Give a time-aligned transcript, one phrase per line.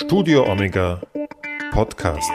[0.00, 1.02] Studio Omega
[1.72, 2.30] Podcast.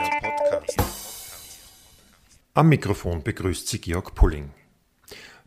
[2.52, 4.50] Am Mikrofon begrüßt Sie Georg Pulling.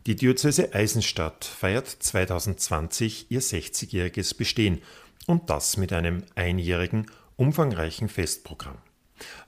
[0.04, 4.82] Die Diözese Eisenstadt feiert 2020 ihr 60-jähriges Bestehen
[5.26, 7.06] und das mit einem einjährigen,
[7.36, 8.78] umfangreichen Festprogramm.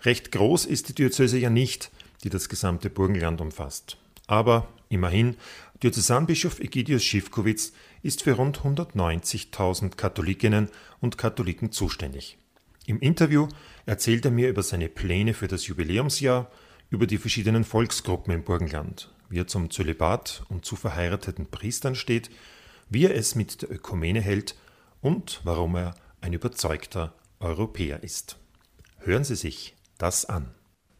[0.04, 1.90] Recht groß ist die Diözese ja nicht,
[2.22, 3.98] die das gesamte Burgenland umfasst.
[4.28, 5.36] Aber immerhin,
[5.82, 10.68] Diözesanbischof Egidius Schiffkowitz ist für rund 190.000 Katholikinnen
[11.00, 12.38] und Katholiken zuständig.
[12.86, 13.48] Im Interview
[13.86, 16.50] erzählt er mir über seine Pläne für das Jubiläumsjahr,
[16.88, 22.30] über die verschiedenen Volksgruppen im Burgenland, wie er zum Zölibat und zu verheirateten Priestern steht,
[22.88, 24.56] wie er es mit der Ökumene hält
[25.00, 28.38] und warum er ein überzeugter Europäer ist.
[28.98, 30.50] Hören Sie sich das an.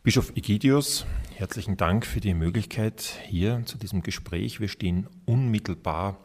[0.03, 1.05] Bischof Egidius,
[1.35, 4.59] herzlichen Dank für die Möglichkeit hier zu diesem Gespräch.
[4.59, 6.23] Wir stehen unmittelbar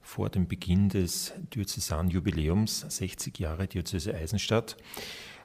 [0.00, 4.76] vor dem Beginn des Diözesanjubiläums, 60 Jahre Diözese Eisenstadt.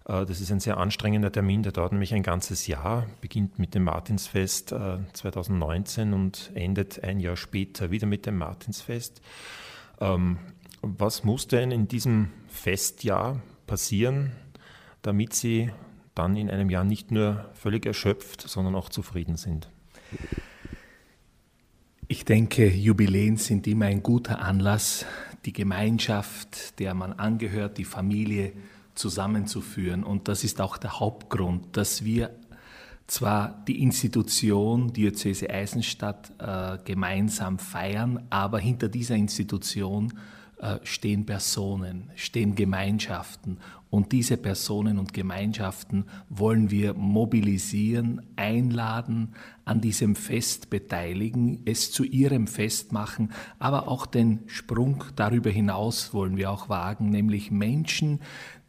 [0.06, 3.76] Äh, das ist ein sehr anstrengender Termin, der dauert nämlich ein ganzes Jahr, beginnt mit
[3.76, 4.70] dem Martinsfest
[5.14, 9.22] 2019 äh, und endet ein Jahr später wieder mit dem Martinsfest.
[10.00, 10.38] Ähm,
[10.82, 14.34] was muss denn in diesem Festjahr passieren,
[15.02, 15.72] damit Sie
[16.14, 19.70] dann in einem Jahr nicht nur völlig erschöpft, sondern auch zufrieden sind?
[22.08, 25.08] Ich denke, Jubiläen sind immer ein guter Anlass,
[25.44, 28.54] die Gemeinschaft, der man angehört, die Familie
[28.94, 30.04] zusammenzuführen.
[30.04, 32.30] Und das ist auch der Hauptgrund, dass wir
[33.08, 40.14] zwar die Institution Diözese Eisenstadt äh, gemeinsam feiern, aber hinter dieser Institution
[40.84, 43.58] stehen Personen, stehen Gemeinschaften.
[43.90, 52.04] Und diese Personen und Gemeinschaften wollen wir mobilisieren, einladen, an diesem Fest beteiligen, es zu
[52.04, 58.20] ihrem Fest machen, aber auch den Sprung darüber hinaus wollen wir auch wagen, nämlich Menschen,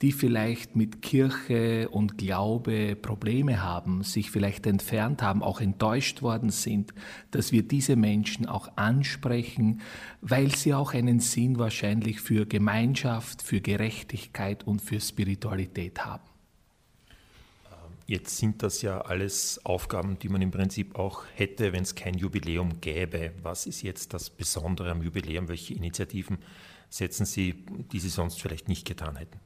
[0.02, 6.50] die vielleicht mit Kirche und Glaube Probleme haben, sich vielleicht entfernt haben, auch enttäuscht worden
[6.50, 6.92] sind,
[7.30, 9.80] dass wir diese Menschen auch ansprechen,
[10.20, 16.24] weil sie auch einen Sinn wahrscheinlich für Gemeinschaft, für Gerechtigkeit und für Spiritualität haben.
[18.08, 22.14] Jetzt sind das ja alles Aufgaben, die man im Prinzip auch hätte, wenn es kein
[22.14, 23.32] Jubiläum gäbe.
[23.42, 25.48] Was ist jetzt das Besondere am Jubiläum?
[25.48, 26.38] Welche Initiativen
[26.88, 29.40] setzen Sie, die Sie sonst vielleicht nicht getan hätten?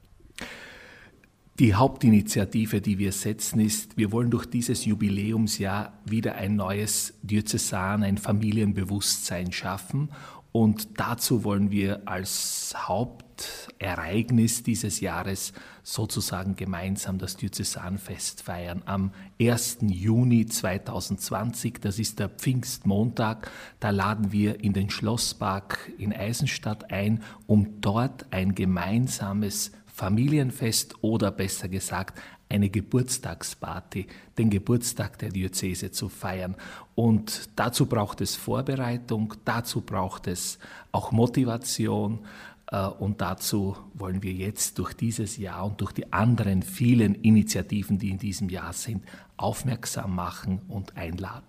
[1.59, 8.03] Die Hauptinitiative, die wir setzen, ist, wir wollen durch dieses Jubiläumsjahr wieder ein neues Diözesan,
[8.03, 10.09] ein Familienbewusstsein schaffen.
[10.53, 15.53] Und dazu wollen wir als Hauptereignis dieses Jahres
[15.83, 18.81] sozusagen gemeinsam das Diözesanfest feiern.
[18.85, 19.77] Am 1.
[19.81, 27.23] Juni 2020, das ist der Pfingstmontag, da laden wir in den Schlosspark in Eisenstadt ein,
[27.45, 32.19] um dort ein gemeinsames Familienfest oder besser gesagt
[32.49, 36.55] eine Geburtstagsparty, den Geburtstag der Diözese zu feiern.
[36.95, 40.57] Und dazu braucht es Vorbereitung, dazu braucht es
[40.91, 42.25] auch Motivation.
[42.71, 47.99] Äh, und dazu wollen wir jetzt durch dieses Jahr und durch die anderen vielen Initiativen,
[47.99, 49.05] die in diesem Jahr sind,
[49.37, 51.45] aufmerksam machen und einladen.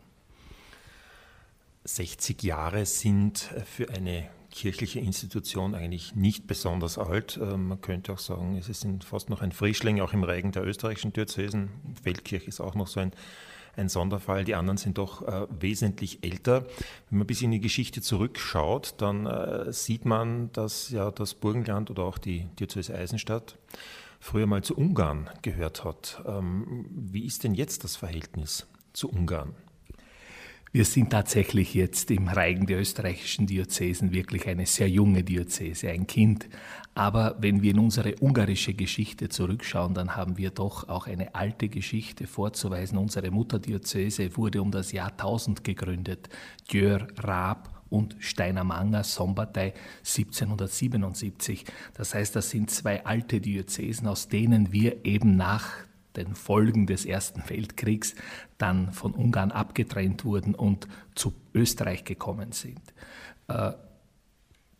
[1.84, 7.38] 60 Jahre sind für eine kirchliche Institution eigentlich nicht besonders alt.
[7.38, 10.64] Äh, man könnte auch sagen, es ist fast noch ein Frischling, auch im Reigen der
[10.64, 11.70] österreichischen Diözesen.
[12.02, 13.12] Feldkirch ist auch noch so ein,
[13.76, 14.44] ein Sonderfall.
[14.44, 16.66] Die anderen sind doch äh, wesentlich älter.
[17.08, 21.34] Wenn man ein bisschen in die Geschichte zurückschaut, dann äh, sieht man, dass ja das
[21.34, 23.56] Burgenland oder auch die Diözese Eisenstadt
[24.20, 26.22] früher mal zu Ungarn gehört hat.
[26.26, 29.54] Ähm, wie ist denn jetzt das Verhältnis zu Ungarn?
[30.74, 36.06] Wir sind tatsächlich jetzt im Reigen der österreichischen Diözesen wirklich eine sehr junge Diözese, ein
[36.06, 36.48] Kind.
[36.94, 41.68] Aber wenn wir in unsere ungarische Geschichte zurückschauen, dann haben wir doch auch eine alte
[41.68, 42.96] Geschichte vorzuweisen.
[42.96, 46.30] Unsere Mutterdiözese wurde um das Jahr 1000 gegründet.
[46.70, 51.66] Djör, Raab und Steinermanger, Sombatei 1777.
[51.92, 55.68] Das heißt, das sind zwei alte Diözesen, aus denen wir eben nach
[56.16, 58.14] den Folgen des Ersten Weltkriegs
[58.58, 62.80] dann von Ungarn abgetrennt wurden und zu Österreich gekommen sind.
[63.48, 63.72] Äh,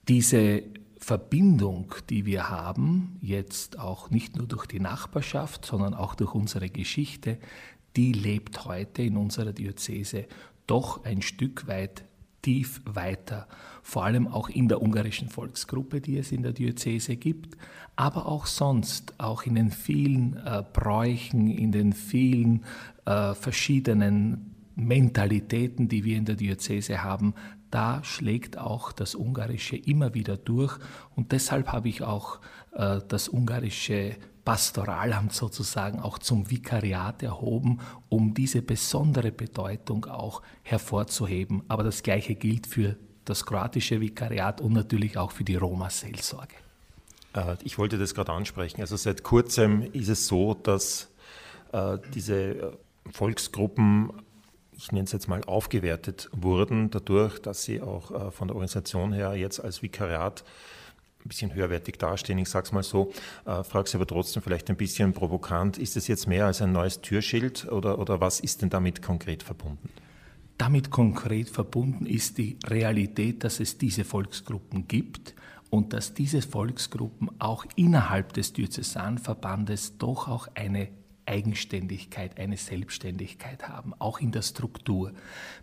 [0.08, 0.62] diese
[0.99, 6.69] Verbindung, die wir haben, jetzt auch nicht nur durch die Nachbarschaft, sondern auch durch unsere
[6.69, 7.38] Geschichte,
[7.96, 10.26] die lebt heute in unserer Diözese
[10.67, 12.05] doch ein Stück weit
[12.40, 13.46] tief weiter,
[13.82, 17.56] vor allem auch in der ungarischen Volksgruppe, die es in der Diözese gibt,
[17.97, 22.65] aber auch sonst, auch in den vielen äh, Bräuchen, in den vielen
[23.05, 27.35] äh, verschiedenen Mentalitäten, die wir in der Diözese haben,
[27.71, 30.79] da schlägt auch das Ungarische immer wieder durch
[31.15, 32.41] und deshalb habe ich auch
[32.73, 37.79] äh, das ungarische Pastoralamt sozusagen auch zum Vikariat erhoben,
[38.09, 41.62] um diese besondere Bedeutung auch hervorzuheben.
[41.69, 46.62] Aber das Gleiche gilt für das kroatische Vikariat und natürlich auch für die Roma-Seelsorge.
[47.34, 48.81] Äh, ich wollte das gerade ansprechen.
[48.81, 51.11] Also seit kurzem ist es so, dass
[51.73, 52.73] äh, diese äh,
[53.11, 54.12] Volksgruppen,
[54.73, 59.34] ich nenne es jetzt mal, aufgewertet wurden, dadurch, dass sie auch von der Organisation her
[59.34, 60.44] jetzt als Vikariat
[61.25, 63.12] ein bisschen höherwertig dastehen, ich sage es mal so.
[63.44, 66.73] Äh, Frage Sie aber trotzdem vielleicht ein bisschen provokant, ist es jetzt mehr als ein
[66.73, 69.88] neues Türschild oder, oder was ist denn damit konkret verbunden?
[70.58, 75.34] Damit konkret verbunden ist die Realität, dass es diese Volksgruppen gibt
[75.72, 80.88] und dass diese Volksgruppen auch innerhalb des Diözesanverbandes doch auch eine
[81.24, 85.14] Eigenständigkeit, eine Selbstständigkeit haben, auch in der Struktur.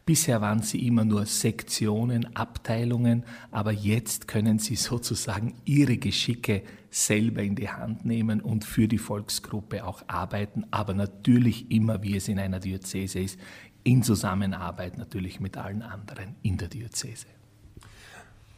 [0.07, 7.43] Bisher waren sie immer nur Sektionen, Abteilungen, aber jetzt können sie sozusagen ihre Geschicke selber
[7.43, 12.27] in die Hand nehmen und für die Volksgruppe auch arbeiten, aber natürlich immer, wie es
[12.27, 13.39] in einer Diözese ist,
[13.83, 17.27] in Zusammenarbeit natürlich mit allen anderen in der Diözese.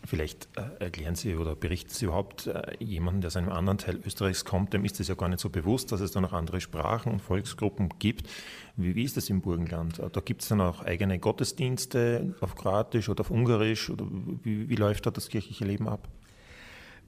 [0.04, 4.00] Vielleicht äh, erklären Sie oder berichten Sie überhaupt äh, jemanden, der aus einem anderen Teil
[4.04, 6.60] Österreichs kommt, dem ist es ja gar nicht so bewusst, dass es da noch andere
[6.60, 8.28] Sprachen und Volksgruppen gibt.
[8.76, 10.00] Wie, wie ist das im Burgenland?
[10.00, 14.06] Äh, da gibt es dann auch eigene Gottesdienste auf Kroatisch oder auf Ungarisch oder
[14.44, 16.08] wie, wie läuft da das kirchliche Leben ab?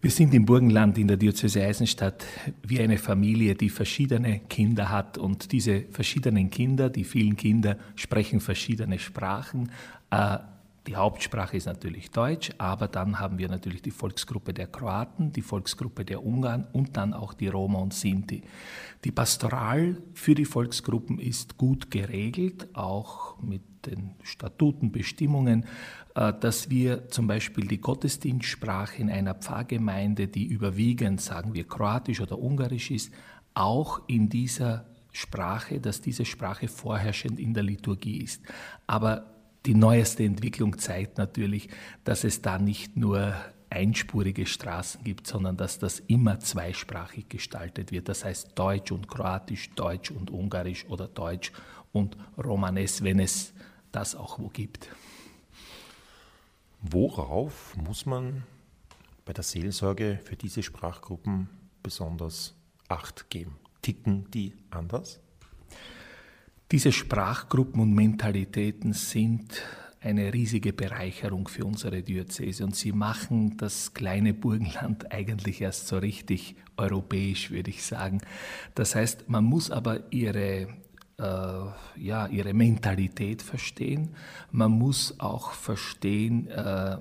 [0.03, 2.25] Wir sind im Burgenland in der Diözese Eisenstadt
[2.61, 8.41] wie eine Familie, die verschiedene Kinder hat und diese verschiedenen Kinder, die vielen Kinder, sprechen
[8.41, 9.71] verschiedene Sprachen.
[10.11, 10.39] Äh,
[10.88, 15.41] die Hauptsprache ist natürlich Deutsch, aber dann haben wir natürlich die Volksgruppe der Kroaten, die
[15.41, 18.44] Volksgruppe der Ungarn und dann auch die Roma und Sinti.
[19.06, 25.65] Die Pastoral für die Volksgruppen ist gut geregelt, auch mit den Statuten, Bestimmungen,
[26.15, 32.19] äh, dass wir zum Beispiel die Gottesdienstsprache in einer Pfarrgemeinde, die überwiegend, sagen wir, kroatisch
[32.19, 33.13] oder ungarisch ist,
[33.53, 38.41] auch in dieser Sprache, dass diese Sprache vorherrschend in der Liturgie ist.
[38.88, 39.32] Aber
[39.65, 41.69] die neueste Entwicklung zeigt natürlich,
[42.04, 43.33] dass es da nicht nur
[43.69, 48.07] einspurige Straßen gibt, sondern dass das immer zweisprachig gestaltet wird.
[48.07, 51.51] Das heißt Deutsch und Kroatisch, Deutsch und Ungarisch oder Deutsch
[51.92, 53.54] und Romanes, wenn es
[53.92, 54.89] das auch wo gibt.
[56.81, 58.44] Worauf muss man
[59.25, 61.50] bei der Seelsorge für diese Sprachgruppen
[61.81, 62.56] besonders
[62.89, 63.56] Acht geben?
[63.81, 65.22] Ticken die anders?
[66.73, 69.61] Diese Sprachgruppen und Mentalitäten sind
[70.01, 75.99] eine riesige Bereicherung für unsere Diözese und sie machen das kleine Burgenland eigentlich erst so
[75.99, 78.21] richtig europäisch, würde ich sagen.
[78.73, 80.67] Das heißt, man muss aber ihre
[81.19, 81.63] äh,
[81.95, 84.15] ja, ihre Mentalität verstehen.
[84.49, 86.97] Man muss auch verstehen äh,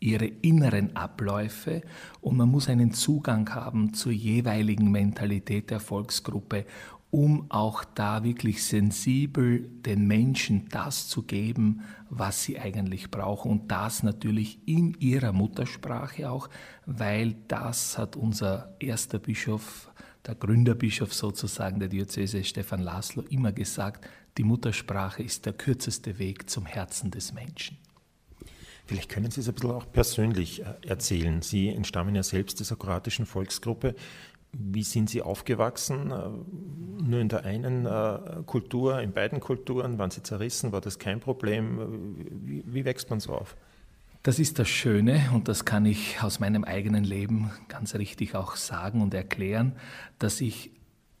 [0.00, 1.82] ihre inneren Abläufe
[2.20, 6.66] und man muss einen Zugang haben zur jeweiligen Mentalität der Volksgruppe
[7.12, 13.50] um auch da wirklich sensibel den Menschen das zu geben, was sie eigentlich brauchen.
[13.50, 16.48] Und das natürlich in ihrer Muttersprache auch,
[16.86, 19.92] weil das hat unser erster Bischof,
[20.26, 26.48] der Gründerbischof sozusagen der Diözese Stefan Laszlo, immer gesagt, die Muttersprache ist der kürzeste Weg
[26.48, 27.76] zum Herzen des Menschen.
[28.86, 31.40] Vielleicht können Sie es ein bisschen auch persönlich äh, erzählen.
[31.40, 33.94] Sie entstammen ja selbst dieser kroatischen Volksgruppe.
[34.52, 36.10] Wie sind Sie aufgewachsen?
[36.10, 39.98] Äh, nur in der einen äh, Kultur, in beiden Kulturen?
[39.98, 40.72] Waren Sie zerrissen?
[40.72, 42.16] War das kein Problem?
[42.44, 43.56] Wie, wie wächst man so auf?
[44.22, 48.54] Das ist das Schöne und das kann ich aus meinem eigenen Leben ganz richtig auch
[48.54, 49.74] sagen und erklären,
[50.20, 50.70] dass ich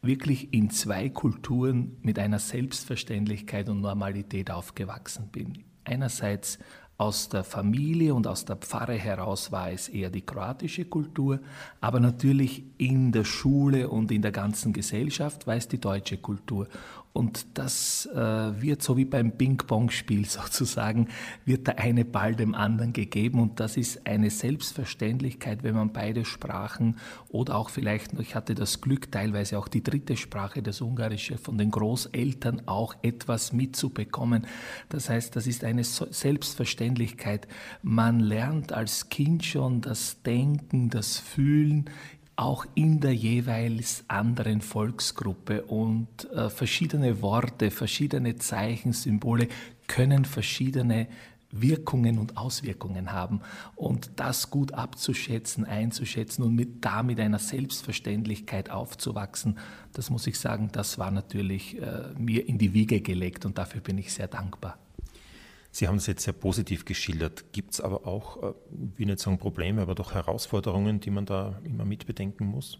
[0.02, 5.64] wirklich in zwei Kulturen mit einer Selbstverständlichkeit und Normalität aufgewachsen bin.
[5.84, 6.58] Einerseits
[7.02, 11.40] aus der Familie und aus der Pfarre heraus war es eher die kroatische Kultur,
[11.80, 16.68] aber natürlich in der Schule und in der ganzen Gesellschaft war es die deutsche Kultur.
[17.12, 21.08] Und das äh, wird so wie beim Ping-Pong-Spiel sozusagen,
[21.44, 23.40] wird der eine Ball dem anderen gegeben.
[23.40, 26.96] Und das ist eine Selbstverständlichkeit, wenn man beide Sprachen
[27.28, 31.58] oder auch vielleicht, ich hatte das Glück, teilweise auch die dritte Sprache, das Ungarische, von
[31.58, 34.46] den Großeltern auch etwas mitzubekommen.
[34.88, 37.46] Das heißt, das ist eine Selbstverständlichkeit.
[37.82, 41.90] Man lernt als Kind schon das Denken, das Fühlen
[42.42, 49.46] auch in der jeweils anderen Volksgruppe und äh, verschiedene Worte, verschiedene Zeichen, Symbole
[49.86, 51.06] können verschiedene
[51.52, 53.42] Wirkungen und Auswirkungen haben.
[53.76, 59.58] Und das gut abzuschätzen, einzuschätzen und mit damit einer Selbstverständlichkeit aufzuwachsen,
[59.92, 63.82] das muss ich sagen, das war natürlich äh, mir in die Wiege gelegt und dafür
[63.82, 64.81] bin ich sehr dankbar.
[65.74, 67.52] Sie haben es jetzt sehr positiv geschildert.
[67.52, 68.52] Gibt es aber auch, äh,
[68.92, 72.78] ich will nicht sagen Probleme, aber doch Herausforderungen, die man da immer mitbedenken muss?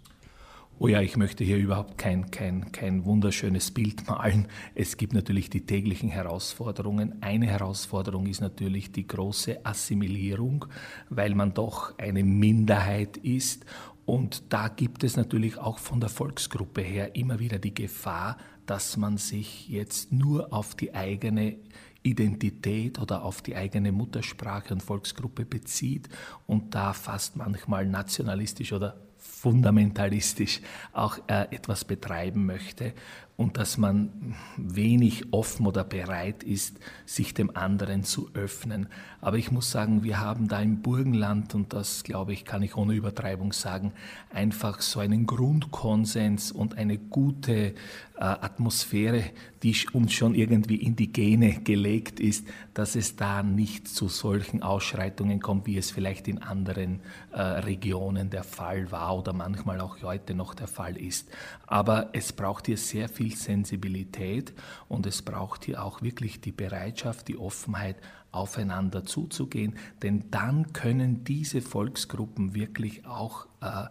[0.78, 4.46] Oh ja, ich möchte hier überhaupt kein, kein, kein wunderschönes Bild malen.
[4.74, 7.22] Es gibt natürlich die täglichen Herausforderungen.
[7.22, 10.66] Eine Herausforderung ist natürlich die große Assimilierung,
[11.08, 13.64] weil man doch eine Minderheit ist.
[14.04, 18.98] Und da gibt es natürlich auch von der Volksgruppe her immer wieder die Gefahr, dass
[18.98, 21.56] man sich jetzt nur auf die eigene
[22.02, 26.08] Identität oder auf die eigene Muttersprache und Volksgruppe bezieht
[26.46, 30.60] und da fast manchmal nationalistisch oder fundamentalistisch
[30.92, 32.92] auch äh, etwas betreiben möchte
[33.36, 38.88] und dass man wenig offen oder bereit ist, sich dem anderen zu öffnen.
[39.20, 42.76] Aber ich muss sagen, wir haben da im Burgenland, und das glaube ich, kann ich
[42.76, 43.92] ohne Übertreibung sagen,
[44.30, 47.74] einfach so einen Grundkonsens und eine gute
[48.22, 49.24] äh, Atmosphäre,
[49.62, 54.62] die uns schon irgendwie in die Gene gelegt ist, dass es da nicht zu solchen
[54.62, 57.00] Ausschreitungen kommt, wie es vielleicht in anderen
[57.32, 61.28] äh, Regionen der Fall war oder manchmal auch heute noch der Fall ist.
[61.66, 64.52] Aber es braucht hier sehr viel Sensibilität
[64.88, 67.96] und es braucht hier auch wirklich die Bereitschaft, die Offenheit,
[68.32, 73.84] aufeinander zuzugehen, denn dann können diese Volksgruppen wirklich auch äh,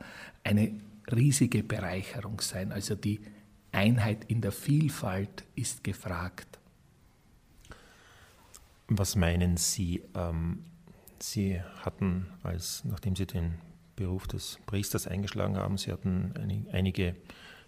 [0.43, 0.73] eine
[1.11, 2.71] riesige Bereicherung sein.
[2.71, 3.21] Also die
[3.71, 6.59] Einheit in der Vielfalt ist gefragt.
[8.87, 10.01] Was meinen Sie?
[10.15, 10.65] Ähm,
[11.19, 13.53] Sie hatten, als nachdem Sie den
[13.95, 17.15] Beruf des Priesters eingeschlagen haben, Sie hatten einige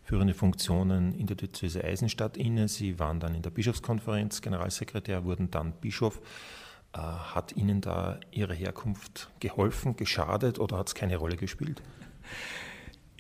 [0.04, 2.68] führende Funktionen in der Diözese Eisenstadt inne.
[2.68, 6.22] Sie waren dann in der Bischofskonferenz Generalsekretär, wurden dann Bischof.
[6.94, 11.82] Äh, hat Ihnen da Ihre Herkunft geholfen, geschadet oder hat es keine Rolle gespielt?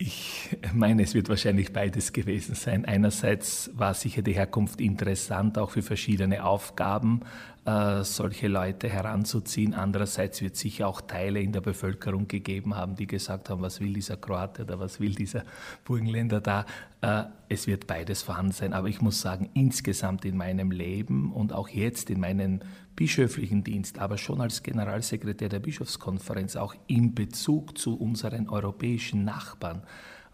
[0.05, 2.83] Ich meine, es wird wahrscheinlich beides gewesen sein.
[2.83, 7.21] Einerseits war sicher die Herkunft interessant, auch für verschiedene Aufgaben
[7.63, 9.73] äh, solche Leute heranzuziehen.
[9.73, 13.93] Andererseits wird sicher auch Teile in der Bevölkerung gegeben haben, die gesagt haben, was will
[13.93, 15.45] dieser Kroate oder was will dieser
[15.85, 16.65] Burgenländer da.
[16.99, 18.73] Äh, es wird beides vorhanden sein.
[18.73, 22.59] Aber ich muss sagen, insgesamt in meinem Leben und auch jetzt in meinem
[22.95, 29.83] bischöflichen Dienst, aber schon als Generalsekretär der Bischofskonferenz, auch in Bezug zu unseren europäischen Nachbarn,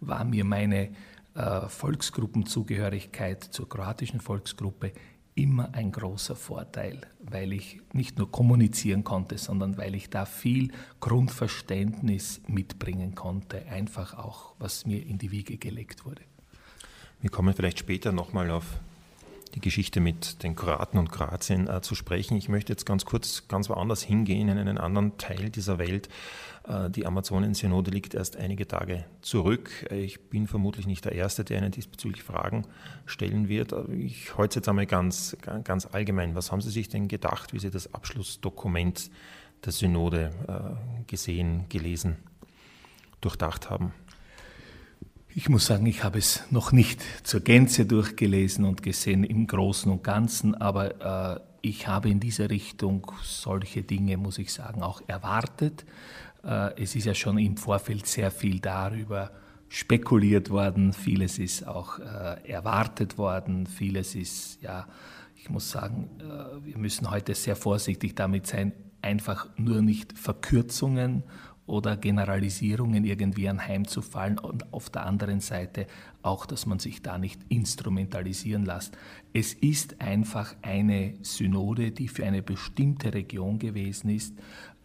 [0.02, 0.90] war mir meine
[1.36, 4.94] äh, Volksgruppenzugehörigkeit zur kroatischen Volksgruppe
[5.36, 10.72] immer ein großer Vorteil, weil ich nicht nur kommunizieren konnte, sondern weil ich da viel
[11.00, 16.22] Grundverständnis mitbringen konnte, einfach auch, was mir in die Wiege gelegt wurde.
[17.22, 18.66] Wir kommen vielleicht später nochmal auf
[19.56, 22.38] die Geschichte mit den Kroaten und Kroatien äh, zu sprechen.
[22.38, 26.10] Ich möchte jetzt ganz kurz ganz woanders hingehen, in einen anderen Teil dieser Welt.
[26.68, 29.88] Äh, die Amazonen-Synode liegt erst einige Tage zurück.
[29.92, 32.66] Ich bin vermutlich nicht der Erste, der Ihnen diesbezüglich Fragen
[33.06, 33.74] stellen wird.
[33.92, 36.36] Ich heute jetzt einmal ganz, ganz allgemein.
[36.36, 39.10] Was haben Sie sich denn gedacht, wie Sie das Abschlussdokument
[39.66, 42.18] der Synode äh, gesehen, gelesen,
[43.22, 43.94] durchdacht haben?
[45.36, 49.92] Ich muss sagen, ich habe es noch nicht zur Gänze durchgelesen und gesehen im Großen
[49.92, 55.04] und Ganzen, aber äh, ich habe in dieser Richtung solche Dinge, muss ich sagen, auch
[55.06, 55.86] erwartet.
[56.44, 59.30] Äh, es ist ja schon im Vorfeld sehr viel darüber
[59.68, 64.88] spekuliert worden, vieles ist auch äh, erwartet worden, vieles ist, ja,
[65.36, 71.24] ich muss sagen, äh, wir müssen heute sehr vorsichtig damit sein, einfach nur nicht Verkürzungen
[71.70, 75.86] oder Generalisierungen irgendwie anheimzufallen und auf der anderen Seite
[76.24, 78.98] auch, dass man sich da nicht instrumentalisieren lässt.
[79.34, 84.34] Es ist einfach eine Synode, die für eine bestimmte Region gewesen ist.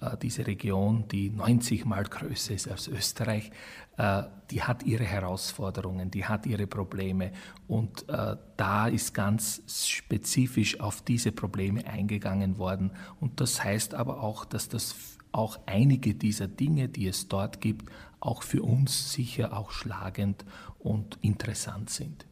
[0.01, 3.51] Äh, diese Region, die 90 Mal größer ist als Österreich,
[3.97, 7.33] äh, die hat ihre Herausforderungen, die hat ihre Probleme
[7.67, 12.91] und äh, da ist ganz spezifisch auf diese Probleme eingegangen worden.
[13.21, 17.91] Und das heißt aber auch, dass das auch einige dieser Dinge, die es dort gibt,
[18.21, 20.45] auch für uns sicher auch schlagend
[20.79, 22.27] und interessant sind.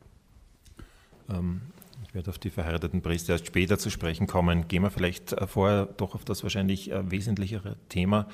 [1.29, 1.63] Ähm,
[2.07, 4.69] ich werde auf die verheirateten Priester erst später zu sprechen kommen.
[4.69, 8.29] Gehen wir vielleicht äh, vorher doch auf das wahrscheinlich äh, wesentlichere Thema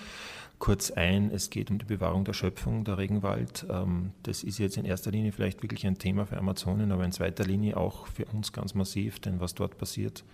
[0.58, 1.30] kurz ein.
[1.30, 3.66] Es geht um die Bewahrung der Schöpfung, der Regenwald.
[3.70, 7.12] Ähm, das ist jetzt in erster Linie vielleicht wirklich ein Thema für Amazonen, aber in
[7.12, 10.24] zweiter Linie auch für uns ganz massiv, denn was dort passiert,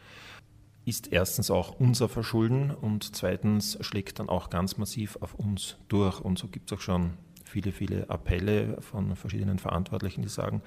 [0.84, 6.20] ist erstens auch unser Verschulden und zweitens schlägt dann auch ganz massiv auf uns durch.
[6.20, 7.14] Und so gibt es auch schon
[7.44, 10.62] viele, viele Appelle von verschiedenen Verantwortlichen, die sagen,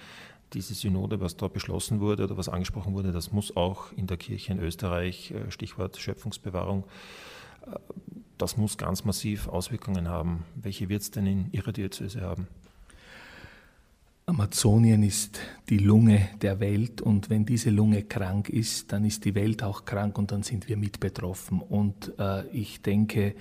[0.54, 4.18] diese Synode, was da beschlossen wurde oder was angesprochen wurde, das muss auch in der
[4.18, 6.86] Kirche in Österreich, äh, Stichwort Schöpfungsbewahrung,
[7.66, 7.76] äh,
[8.38, 10.46] das muss ganz massiv Auswirkungen haben.
[10.56, 12.48] Welche wird es denn in Ihrer Diözese haben?
[14.30, 19.36] Amazonien ist die Lunge der Welt und wenn diese Lunge krank ist, dann ist die
[19.36, 21.62] Welt auch krank und dann sind wir mit betroffen.
[21.62, 23.36] Und äh, ich denke,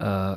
[0.00, 0.36] äh,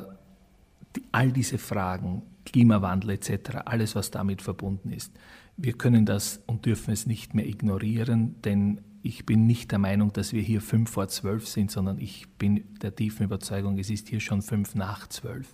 [0.94, 5.12] die, all diese Fragen Klimawandel etc., alles, was damit verbunden ist.
[5.56, 10.12] Wir können das und dürfen es nicht mehr ignorieren, denn ich bin nicht der Meinung,
[10.12, 14.08] dass wir hier fünf vor zwölf sind, sondern ich bin der tiefen Überzeugung, es ist
[14.08, 15.46] hier schon fünf nach zwölf.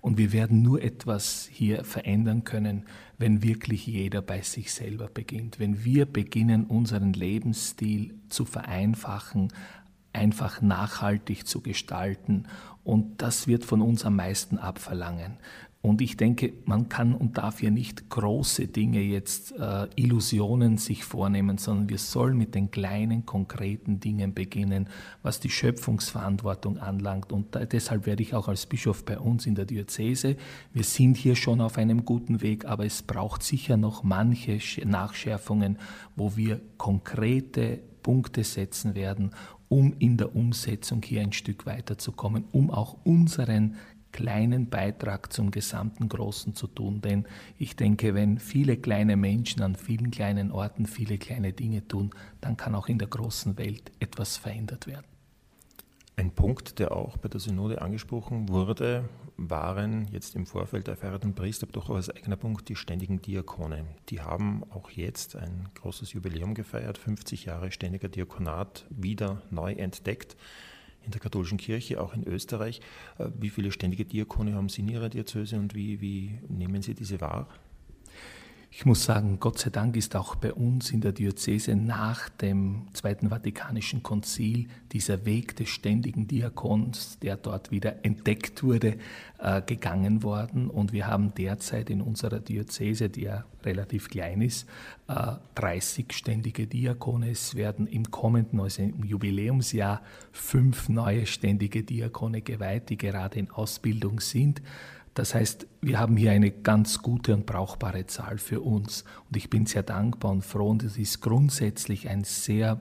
[0.00, 2.84] Und wir werden nur etwas hier verändern können,
[3.16, 5.58] wenn wirklich jeder bei sich selber beginnt.
[5.58, 9.52] Wenn wir beginnen, unseren Lebensstil zu vereinfachen,
[10.12, 12.46] einfach nachhaltig zu gestalten.
[12.84, 15.38] Und das wird von uns am meisten abverlangen.
[15.82, 21.04] Und ich denke, man kann und darf hier nicht große Dinge jetzt, äh, Illusionen sich
[21.04, 24.90] vornehmen, sondern wir sollen mit den kleinen, konkreten Dingen beginnen,
[25.22, 27.32] was die Schöpfungsverantwortung anlangt.
[27.32, 30.36] Und da, deshalb werde ich auch als Bischof bei uns in der Diözese,
[30.74, 35.78] wir sind hier schon auf einem guten Weg, aber es braucht sicher noch manche Nachschärfungen,
[36.14, 39.30] wo wir konkrete Punkte setzen werden,
[39.68, 43.76] um in der Umsetzung hier ein Stück weiterzukommen, um auch unseren
[44.12, 47.00] kleinen Beitrag zum gesamten Großen zu tun.
[47.00, 47.26] Denn
[47.58, 52.56] ich denke, wenn viele kleine Menschen an vielen kleinen Orten viele kleine Dinge tun, dann
[52.56, 55.06] kann auch in der großen Welt etwas verändert werden.
[56.16, 61.34] Ein Punkt, der auch bei der Synode angesprochen wurde, waren jetzt im Vorfeld der feierten
[61.34, 63.86] Priester, aber doch auch als eigener Punkt die ständigen Diakone.
[64.10, 70.36] Die haben auch jetzt ein großes Jubiläum gefeiert, 50 Jahre ständiger Diakonat wieder neu entdeckt
[71.04, 72.80] in der katholischen Kirche, auch in Österreich.
[73.18, 76.94] Äh, wie viele ständige Diakone haben Sie in Ihrer Diözese und wie, wie nehmen Sie
[76.94, 77.48] diese wahr?
[78.72, 82.86] Ich muss sagen, Gott sei Dank ist auch bei uns in der Diözese nach dem
[82.92, 88.96] Zweiten Vatikanischen Konzil dieser Weg des ständigen Diakons, der dort wieder entdeckt wurde,
[89.38, 90.70] äh, gegangen worden.
[90.70, 94.68] Und wir haben derzeit in unserer Diözese, die ja relativ klein ist,
[95.56, 97.30] 30 äh, ständige Diakone.
[97.30, 100.00] Es werden im kommenden, also im Jubiläumsjahr,
[100.30, 104.62] fünf neue ständige Diakone geweiht, die gerade in Ausbildung sind.
[105.14, 109.04] Das heißt, wir haben hier eine ganz gute und brauchbare Zahl für uns.
[109.28, 112.80] Und ich bin sehr dankbar und froh und es ist grundsätzlich eine sehr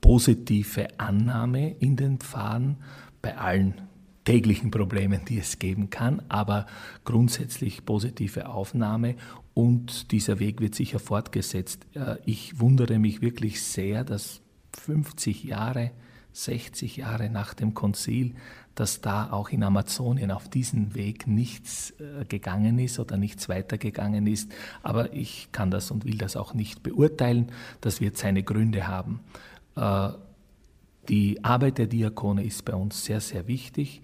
[0.00, 2.76] positive Annahme in den Pfaden
[3.20, 3.82] bei allen
[4.24, 6.66] täglichen Problemen, die es geben kann, aber
[7.04, 9.14] grundsätzlich positive Aufnahme
[9.54, 11.86] und dieser Weg wird sicher fortgesetzt.
[11.94, 15.92] Äh, ich wundere mich wirklich sehr, dass 50 Jahre,
[16.32, 18.34] 60 Jahre nach dem Konzil
[18.76, 24.26] dass da auch in Amazonien auf diesem Weg nichts äh, gegangen ist oder nichts weitergegangen
[24.26, 24.52] ist.
[24.82, 27.50] Aber ich kann das und will das auch nicht beurteilen.
[27.80, 29.20] Das wird seine Gründe haben.
[29.76, 30.10] Äh,
[31.08, 34.02] die Arbeit der Diakone ist bei uns sehr, sehr wichtig.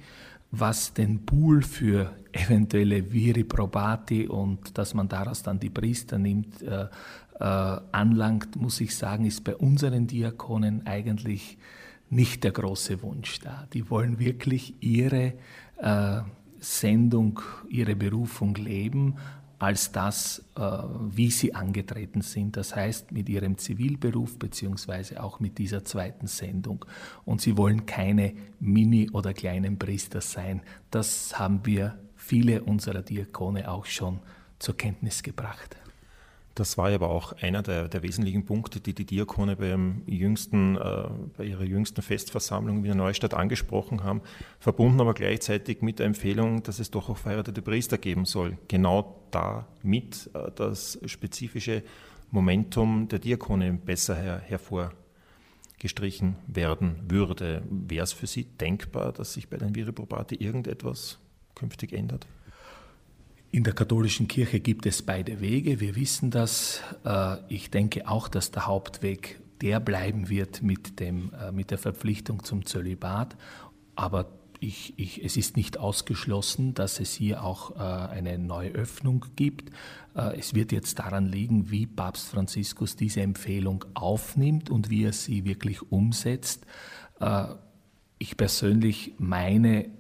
[0.51, 6.63] Was den Pool für eventuelle Viri probati und dass man daraus dann die Priester nimmt,
[6.63, 6.87] äh,
[7.39, 11.59] anlangt, muss ich sagen, ist bei unseren Diakonen eigentlich
[12.13, 13.67] nicht der große Wunsch da.
[13.73, 15.33] Die wollen wirklich ihre
[15.79, 16.21] äh,
[16.61, 19.17] Sendung, ihre Berufung leben
[19.59, 22.57] als das, äh, wie sie angetreten sind.
[22.57, 26.85] Das heißt, mit ihrem Zivilberuf beziehungsweise auch mit dieser zweiten Sendung.
[27.25, 30.63] Und sie wollen keine Mini- oder kleinen Priester sein.
[30.91, 34.19] Das haben wir viele unserer Diakone auch schon
[34.59, 35.77] zur Kenntnis gebracht.
[36.55, 41.09] Das war aber auch einer der, der, wesentlichen Punkte, die die Diakone beim jüngsten, äh,
[41.37, 44.21] bei ihrer jüngsten Festversammlung in der Neustadt angesprochen haben,
[44.59, 48.59] verbunden aber gleichzeitig mit der Empfehlung, dass es doch auch verheiratete Priester geben soll.
[48.69, 51.83] Genau damit äh, das spezifische
[52.31, 57.63] Momentum der Diakone besser her, hervorgestrichen werden würde.
[57.71, 61.19] Wäre es für Sie denkbar, dass sich bei den Viriprobati irgendetwas
[61.55, 62.27] künftig ändert?
[63.55, 66.81] In der katholischen Kirche gibt es beide Wege, wir wissen das.
[67.05, 71.77] Äh, ich denke auch, dass der Hauptweg der bleiben wird mit, dem, äh, mit der
[71.77, 73.37] Verpflichtung zum Zölibat.
[73.95, 79.71] Aber ich, ich, es ist nicht ausgeschlossen, dass es hier auch äh, eine Neuöffnung gibt.
[80.15, 85.47] es wird jetzt daran liegen, wie Papst Franziskus diese Empfehlung aufnimmt und wie er sie
[85.47, 86.67] wirklich umsetzt.
[88.19, 89.91] ich persönlich meine,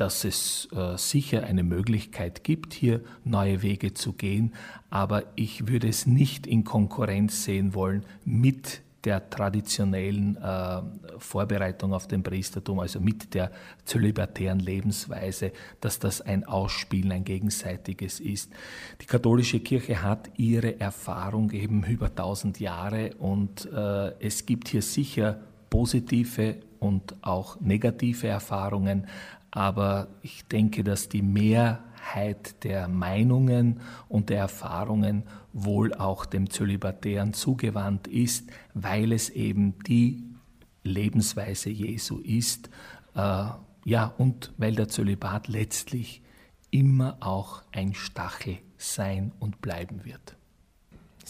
[0.00, 4.54] dass es äh, sicher eine Möglichkeit gibt, hier neue Wege zu gehen,
[4.88, 10.80] aber ich würde es nicht in Konkurrenz sehen wollen mit der traditionellen äh,
[11.18, 13.50] Vorbereitung auf den Priestertum, also mit der
[13.84, 18.50] zölibatären Lebensweise, dass das ein Ausspielen, ein gegenseitiges ist.
[19.02, 24.82] Die katholische Kirche hat ihre Erfahrung eben über tausend Jahre und äh, es gibt hier
[24.82, 29.06] sicher positive und auch negative Erfahrungen,
[29.50, 37.32] aber ich denke, dass die Mehrheit der Meinungen und der Erfahrungen wohl auch dem Zölibatären
[37.32, 40.22] zugewandt ist, weil es eben die
[40.82, 42.70] Lebensweise Jesu ist.
[43.14, 43.48] Äh,
[43.84, 46.22] ja, und weil der Zölibat letztlich
[46.70, 50.36] immer auch ein Stachel sein und bleiben wird.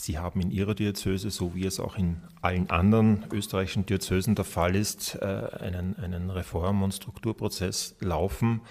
[0.02, 4.46] Sie haben in Ihrer Diözese, so wie es auch in allen anderen österreichischen Diözesen der
[4.46, 5.26] Fall ist, äh,
[5.60, 8.62] einen, einen Reform- und Strukturprozess laufen.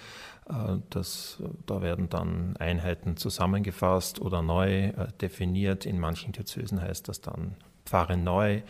[0.48, 5.86] Äh, das, da werden dann Einheiten zusammengefasst oder neu äh, definiert.
[5.86, 7.54] In manchen Diözesen heißt das dann
[7.86, 8.62] Pfarre neu.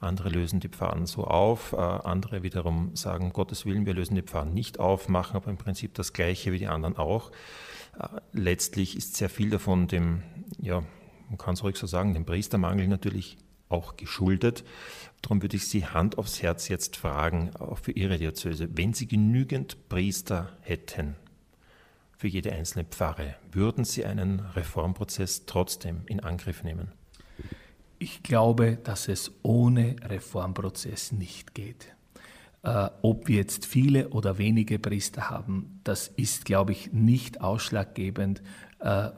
[0.00, 1.74] Andere lösen die Pfarren so auf.
[1.74, 5.92] Andere wiederum sagen, Gottes Willen, wir lösen die Pfarren nicht auf, machen aber im Prinzip
[5.92, 7.32] das Gleiche wie die anderen auch.
[8.32, 10.22] Letztlich ist sehr viel davon dem,
[10.58, 10.82] ja,
[11.30, 13.38] man kann es ruhig so sagen, dem Priestermangel natürlich
[13.68, 14.64] auch geschuldet.
[15.22, 19.06] Darum würde ich Sie Hand aufs Herz jetzt fragen, auch für Ihre Diözese, wenn Sie
[19.06, 21.16] genügend Priester hätten
[22.20, 26.92] für jede einzelne Pfarre, würden Sie einen Reformprozess trotzdem in Angriff nehmen?
[27.98, 31.94] Ich glaube, dass es ohne Reformprozess nicht geht.
[32.62, 38.42] Äh, ob wir jetzt viele oder wenige Priester haben, das ist, glaube ich, nicht ausschlaggebend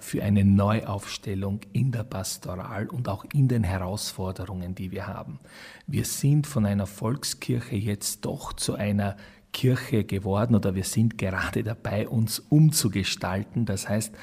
[0.01, 5.39] für eine Neuaufstellung in der Pastoral und auch in den Herausforderungen, die wir haben.
[5.87, 9.17] Wir sind von einer Volkskirche jetzt doch zu einer
[9.53, 13.67] Kirche geworden oder wir sind gerade dabei, uns umzugestalten.
[13.67, 14.15] Das heißt,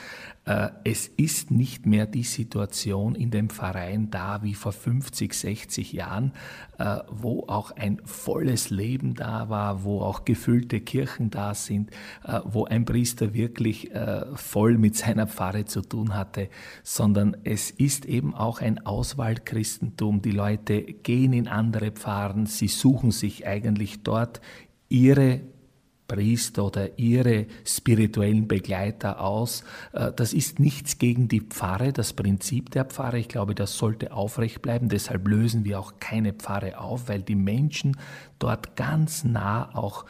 [0.45, 5.93] äh, es ist nicht mehr die Situation in dem Verein da wie vor 50, 60
[5.93, 6.33] Jahren,
[6.79, 11.91] äh, wo auch ein volles Leben da war, wo auch gefüllte Kirchen da sind,
[12.23, 13.91] äh, wo ein Priester wirklich
[14.35, 16.49] voll mit seiner Pfarre zu tun hatte,
[16.83, 20.21] sondern es ist eben auch ein Auswahlchristentum.
[20.21, 24.41] Die Leute gehen in andere Pfarren, sie suchen sich eigentlich dort
[24.89, 25.41] ihre
[26.09, 29.63] Priester oder ihre spirituellen Begleiter aus.
[29.93, 33.19] Äh, das ist nichts gegen die Pfarre, das Prinzip der Pfarre.
[33.19, 34.89] Ich glaube, das sollte aufrecht bleiben.
[34.89, 37.95] Deshalb lösen wir auch keine Pfarre auf, weil die Menschen
[38.39, 40.05] dort ganz nah auch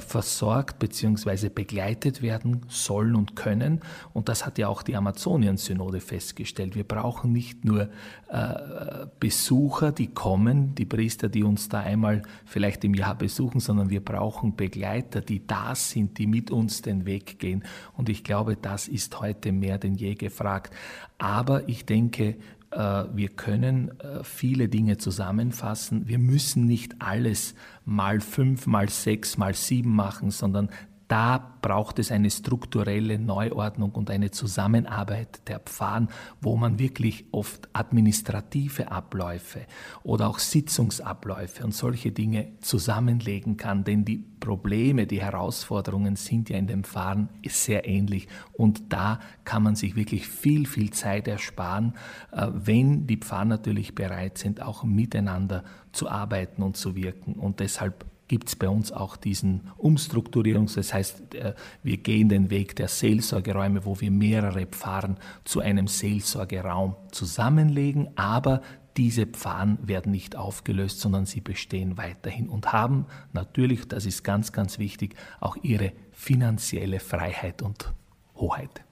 [0.00, 1.48] versorgt bzw.
[1.48, 3.80] begleitet werden sollen und können.
[4.12, 6.74] Und das hat ja auch die Amazonien-Synode festgestellt.
[6.76, 7.88] Wir brauchen nicht nur
[8.28, 13.90] äh, Besucher, die kommen, die Priester, die uns da einmal vielleicht im Jahr besuchen, sondern
[13.90, 17.64] wir brauchen Begleiter, die da sind, die mit uns den Weg gehen.
[17.96, 20.74] Und ich glaube, das ist heute mehr denn je gefragt.
[21.18, 22.36] Aber ich denke, äh,
[22.76, 26.06] wir können äh, viele Dinge zusammenfassen.
[26.06, 27.54] Wir müssen nicht alles
[27.84, 30.70] mal fünf, mal sechs, mal sieben machen, sondern
[31.10, 36.08] da braucht es eine strukturelle Neuordnung und eine Zusammenarbeit der Pfarren,
[36.40, 39.66] wo man wirklich oft administrative Abläufe
[40.04, 43.82] oder auch Sitzungsabläufe und solche Dinge zusammenlegen kann.
[43.82, 48.28] Denn die Probleme, die Herausforderungen sind ja in den Pfarren sehr ähnlich.
[48.52, 51.94] Und da kann man sich wirklich viel, viel Zeit ersparen,
[52.30, 57.34] äh, wenn die Pfarren natürlich bereit sind, auch miteinander zu arbeiten und zu wirken.
[57.34, 62.48] Und deshalb gibt es bei uns auch diesen Umstrukturierungs, das heißt, äh, wir gehen den
[62.48, 68.62] Weg der Seelsorgeräume, wo wir mehrere Pfarren zu einem Seelsorgeraum zusammenlegen, aber
[68.96, 74.52] diese Pfarren werden nicht aufgelöst, sondern sie bestehen weiterhin und haben natürlich, das ist ganz,
[74.52, 77.92] ganz wichtig, auch ihre finanzielle Freiheit und
[78.36, 78.84] Hoheit.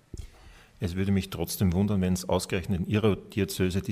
[0.80, 3.82] Es würde mich trotzdem wundern, wenn es ausgerechnet in Ihrer Diözese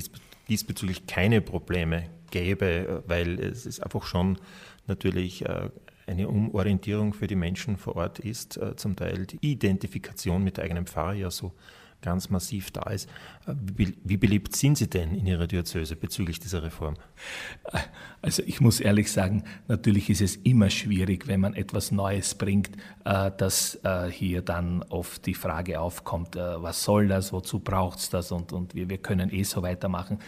[0.49, 4.37] diesbezüglich keine Probleme gäbe, äh, weil es ist einfach schon
[4.87, 5.69] natürlich äh,
[6.07, 10.65] eine Umorientierung für die Menschen vor Ort ist, äh, zum Teil die Identifikation mit der
[10.65, 11.53] eigenen Pfarrer ja so
[12.07, 13.09] ganz massiv da ist.
[13.45, 16.93] Äh, wie beliebt sind Sie denn in Ihrer Diözese bezüglich dieser Reform?
[18.21, 22.71] Also ich muss ehrlich sagen, natürlich ist es immer schwierig, wenn man etwas Neues bringt,
[23.03, 28.09] äh, dass äh, hier dann oft die Frage aufkommt, was soll das, wozu braucht es
[28.09, 30.19] das und, und wir, wir können eh so weitermachen.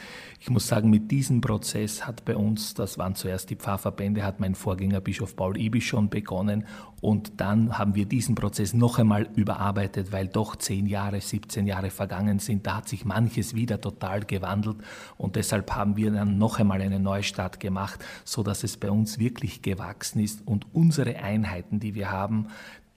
[0.42, 4.40] Ich muss sagen, mit diesem Prozess hat bei uns, das waren zuerst die Pfarrverbände, hat
[4.40, 6.66] mein Vorgänger Bischof Paul Ibisch schon begonnen
[7.02, 11.69] und dann haben wir diesen Prozess noch einmal überarbeitet, weil doch zehn Jahre, 17 Jahre
[11.90, 12.68] vergangen sind.
[12.68, 14.78] Da hat sich manches wieder total gewandelt
[15.18, 19.20] und deshalb haben wir dann noch einmal einen Neustart gemacht, so dass es bei uns
[19.20, 22.48] wirklich gewachsen ist und unsere Einheiten, die wir haben,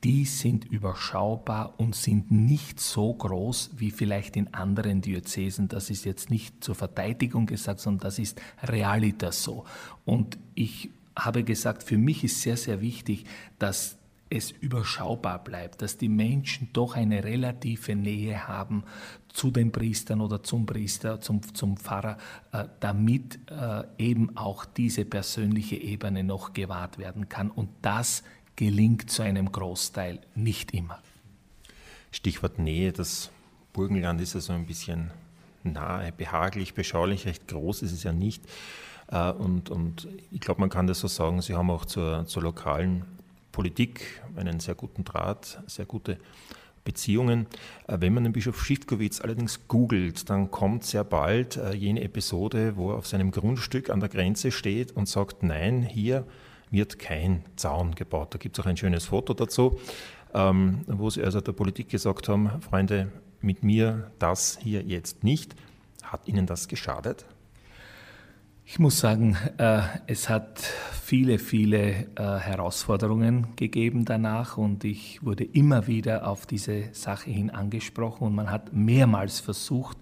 [0.05, 5.69] die sind überschaubar und sind nicht so groß wie vielleicht in anderen Diözesen.
[5.69, 9.65] Das ist jetzt nicht zur Verteidigung gesagt, sondern das ist Realitas so.
[10.05, 13.27] Und ich habe gesagt, für mich ist sehr, sehr wichtig,
[13.59, 13.97] dass
[14.33, 18.85] es überschaubar bleibt, dass die Menschen doch eine relative Nähe haben
[19.29, 22.17] zu den Priestern oder zum Priester, zum, zum Pfarrer,
[22.53, 27.51] äh, damit äh, eben auch diese persönliche Ebene noch gewahrt werden kann.
[27.51, 28.23] Und das
[28.57, 30.99] gelingt zu einem Großteil nicht immer.
[32.11, 33.31] Stichwort Nähe, das
[33.73, 35.11] Burgenland ist ja so ein bisschen
[35.63, 38.43] nahe, behaglich, beschaulich, recht groß ist es ja nicht.
[39.09, 42.43] Äh, und, und ich glaube, man kann das so sagen, Sie haben auch zur, zur
[42.43, 43.05] lokalen
[43.53, 46.19] Politik einen sehr guten Draht, sehr gute
[46.85, 47.47] Beziehungen.
[47.87, 52.77] Äh, wenn man den Bischof Schiffkowitz allerdings googelt, dann kommt sehr bald äh, jene Episode,
[52.77, 56.27] wo er auf seinem Grundstück an der Grenze steht und sagt, nein, hier
[56.71, 58.35] wird kein Zaun gebaut.
[58.35, 59.79] Da gibt es auch ein schönes Foto dazu,
[60.35, 65.55] ähm, wo sie also der Politik gesagt haben, Freunde, mit mir das hier jetzt nicht.
[66.03, 67.27] Hat Ihnen das geschadet?
[68.65, 75.45] Ich muss sagen, äh, es hat viele, viele äh, Herausforderungen gegeben danach und ich wurde
[75.45, 79.99] immer wieder auf diese Sache hin angesprochen und man hat mehrmals versucht,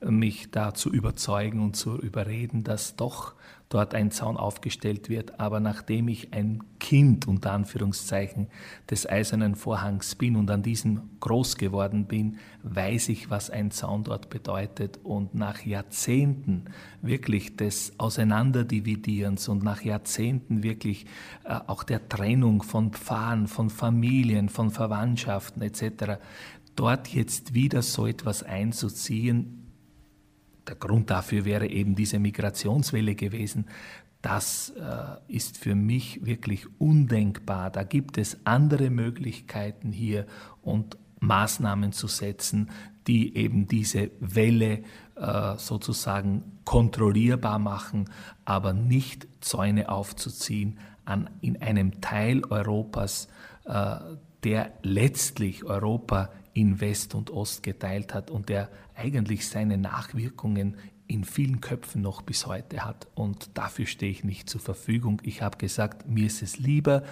[0.00, 3.34] mich da zu überzeugen und zu überreden, dass doch
[3.68, 5.40] dort ein Zaun aufgestellt wird.
[5.40, 8.48] Aber nachdem ich ein Kind unter Anführungszeichen
[8.88, 14.04] des eisernen Vorhangs bin und an diesem groß geworden bin, weiß ich, was ein Zaun
[14.04, 15.00] dort bedeutet.
[15.02, 16.66] Und nach Jahrzehnten
[17.02, 21.06] wirklich des Auseinanderdividierens und nach Jahrzehnten wirklich
[21.44, 26.18] äh, auch der Trennung von Pfarren, von Familien, von Verwandtschaften etc.,
[26.76, 29.55] dort jetzt wieder so etwas einzuziehen,
[30.66, 33.66] der Grund dafür wäre eben diese Migrationswelle gewesen.
[34.22, 37.70] Das äh, ist für mich wirklich undenkbar.
[37.70, 40.26] Da gibt es andere Möglichkeiten hier
[40.62, 42.70] und Maßnahmen zu setzen,
[43.06, 44.82] die eben diese Welle
[45.14, 48.10] äh, sozusagen kontrollierbar machen,
[48.44, 53.28] aber nicht Zäune aufzuziehen an, in einem Teil Europas,
[53.64, 53.96] äh,
[54.42, 61.24] der letztlich Europa in West und Ost geteilt hat und der eigentlich seine Nachwirkungen in
[61.24, 63.08] vielen Köpfen noch bis heute hat.
[63.14, 65.20] Und dafür stehe ich nicht zur Verfügung.
[65.22, 67.02] Ich habe gesagt, mir ist es lieber,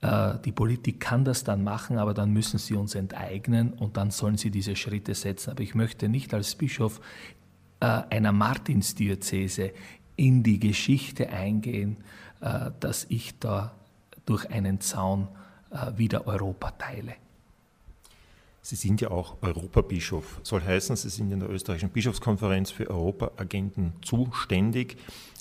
[0.00, 4.10] äh, die Politik kann das dann machen, aber dann müssen sie uns enteignen und dann
[4.10, 5.50] sollen sie diese Schritte setzen.
[5.50, 7.00] Aber ich möchte nicht als Bischof
[7.78, 9.70] äh, einer Martinsdiözese
[10.16, 11.98] in die Geschichte eingehen,
[12.40, 13.76] äh, dass ich da
[14.26, 15.28] durch einen Zaun
[15.96, 17.14] wieder Europa teile.
[18.64, 20.40] Sie sind ja auch Europabischof.
[20.44, 24.96] Soll heißen, Sie sind in der österreichischen Bischofskonferenz für Europaagenten zuständig.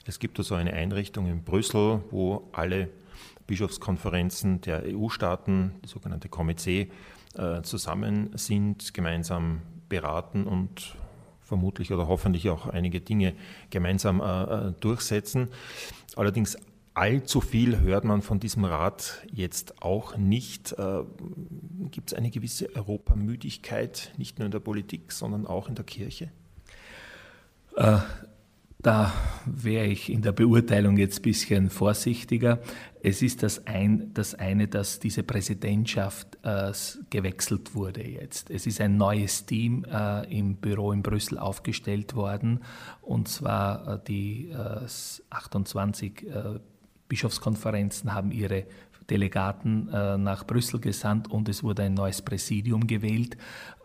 [0.06, 2.90] Es gibt also eine Einrichtung in Brüssel, wo alle
[3.46, 6.90] Bischofskonferenzen der EU-Staaten, die sogenannte Komitee,
[7.36, 10.96] äh, zusammen sind, gemeinsam beraten und
[11.44, 13.34] vermutlich oder hoffentlich auch einige Dinge
[13.70, 15.50] gemeinsam äh, äh, durchsetzen.
[16.16, 16.58] Allerdings
[16.94, 20.74] allzu viel hört man von diesem Rat jetzt auch nicht.
[20.74, 21.04] Äh,
[21.90, 26.32] Gibt es eine gewisse Europamüdigkeit, nicht nur in der Politik, sondern auch in der Kirche?
[27.76, 28.00] Äh,
[28.82, 29.14] da
[29.46, 32.60] wäre ich in der Beurteilung jetzt ein bisschen vorsichtiger.
[33.04, 36.72] Es ist das, ein, das eine, dass diese Präsidentschaft äh,
[37.12, 38.50] gewechselt wurde jetzt.
[38.50, 42.62] Es ist ein neues Team äh, im Büro in Brüssel aufgestellt worden,
[43.02, 44.52] und zwar äh, die
[45.30, 46.60] 28 äh,
[47.12, 48.64] Bischofskonferenzen haben ihre
[49.10, 53.36] Delegaten äh, nach Brüssel gesandt und es wurde ein neues Präsidium gewählt.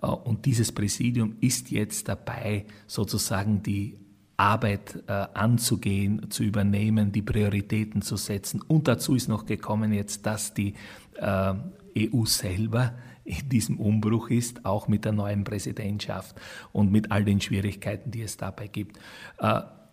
[0.00, 3.98] Äh, und dieses Präsidium ist jetzt dabei, sozusagen die
[4.36, 8.62] Arbeit äh, anzugehen, zu übernehmen, die Prioritäten zu setzen.
[8.62, 10.74] Und dazu ist noch gekommen jetzt, dass die
[11.14, 11.54] äh,
[11.98, 16.36] EU selber in diesem Umbruch ist, auch mit der neuen Präsidentschaft
[16.72, 19.00] und mit all den Schwierigkeiten, die es dabei gibt.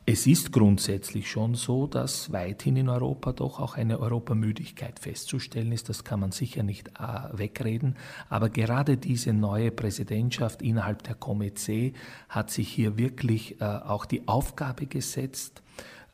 [0.06, 5.88] Es ist grundsätzlich schon so, dass weithin in Europa doch auch eine Europamüdigkeit festzustellen ist.
[5.88, 7.96] Das kann man sicher nicht äh, wegreden.
[8.28, 11.94] Aber gerade diese neue Präsidentschaft innerhalb der Komitee
[12.28, 15.64] hat sich hier wirklich äh, auch die Aufgabe gesetzt,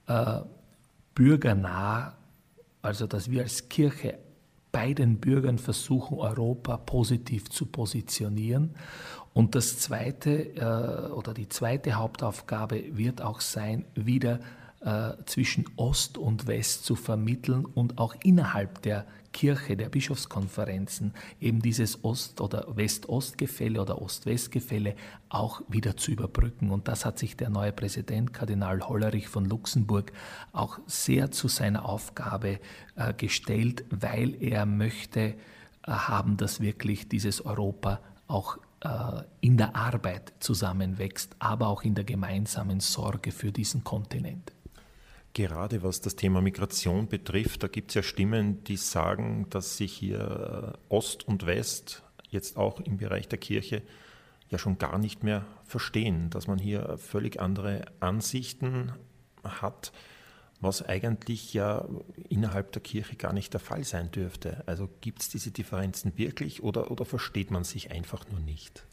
[0.06, 0.42] äh,
[1.16, 2.14] bürgernah,
[2.84, 4.20] also dass wir als Kirche
[4.72, 8.76] bei den Bürgern versuchen, Europa positiv zu positionieren
[9.40, 14.42] und das zweite äh, oder die zweite Hauptaufgabe wird auch sein, wieder
[14.82, 21.62] äh, zwischen Ost und West zu vermitteln und auch innerhalb der Kirche, der Bischofskonferenzen, eben
[21.62, 24.96] dieses Ost- oder West-Ost-Gefälle oder Ost-West-Gefälle
[25.30, 26.70] auch wieder zu überbrücken.
[26.70, 30.12] Und das hat sich der neue Präsident, Kardinal Hollerich von Luxemburg,
[30.52, 32.60] auch sehr zu seiner Aufgabe
[32.98, 35.36] äh, gestellt, weil er möchte äh,
[35.88, 38.58] haben, dass wirklich dieses Europa auch
[39.42, 44.54] in der Arbeit zusammenwächst, aber auch in der gemeinsamen Sorge für diesen Kontinent.
[45.34, 49.94] Gerade was das Thema Migration betrifft, da gibt es ja Stimmen, die sagen, dass sich
[49.94, 53.82] hier äh, Ost und West jetzt auch im Bereich der Kirche
[54.50, 58.92] ja schon gar nicht mehr verstehen, dass man hier völlig andere Ansichten
[59.44, 59.92] hat
[60.62, 61.88] was eigentlich ja
[62.28, 64.64] innerhalb der Kirche gar nicht der Fall sein dürfte.
[64.66, 68.86] Also gibt es diese Differenzen wirklich oder, oder versteht man sich einfach nur nicht?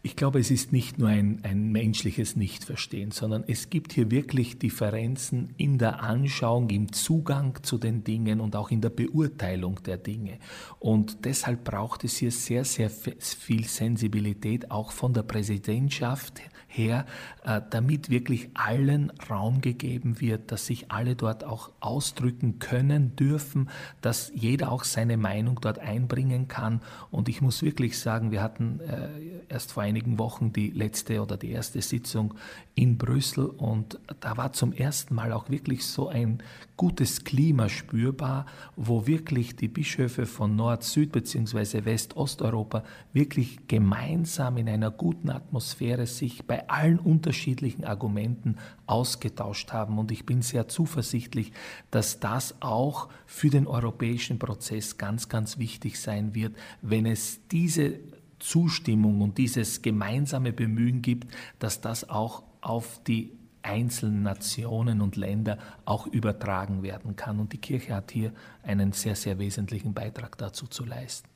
[0.00, 4.58] Ich glaube, es ist nicht nur ein, ein menschliches Nichtverstehen, sondern es gibt hier wirklich
[4.58, 9.96] Differenzen in der Anschauung, im Zugang zu den Dingen und auch in der Beurteilung der
[9.96, 10.38] Dinge.
[10.78, 17.60] Und deshalb braucht es hier sehr, sehr viel Sensibilität, auch von der Präsidentschaft her, äh,
[17.70, 24.30] damit wirklich allen Raum gegeben wird, dass sich alle dort auch ausdrücken können, dürfen, dass
[24.34, 26.80] jeder auch seine Meinung dort einbringen kann.
[27.10, 29.08] Und ich muss wirklich sagen, wir hatten äh,
[29.48, 32.34] erst vor einigen Wochen die letzte oder die erste Sitzung
[32.74, 36.42] in Brüssel und da war zum ersten Mal auch wirklich so ein
[36.78, 41.84] gutes Klima spürbar, wo wirklich die Bischöfe von Nord, Süd bzw.
[41.84, 49.98] West-Osteuropa wirklich gemeinsam in einer guten Atmosphäre sich bei allen unterschiedlichen Argumenten ausgetauscht haben.
[49.98, 51.52] Und ich bin sehr zuversichtlich,
[51.90, 57.98] dass das auch für den europäischen Prozess ganz, ganz wichtig sein wird, wenn es diese
[58.38, 63.37] Zustimmung und dieses gemeinsame Bemühen gibt, dass das auch auf die
[63.68, 67.38] einzelnen Nationen und Länder auch übertragen werden kann.
[67.38, 71.28] Und die Kirche hat hier einen sehr, sehr wesentlichen Beitrag dazu zu leisten.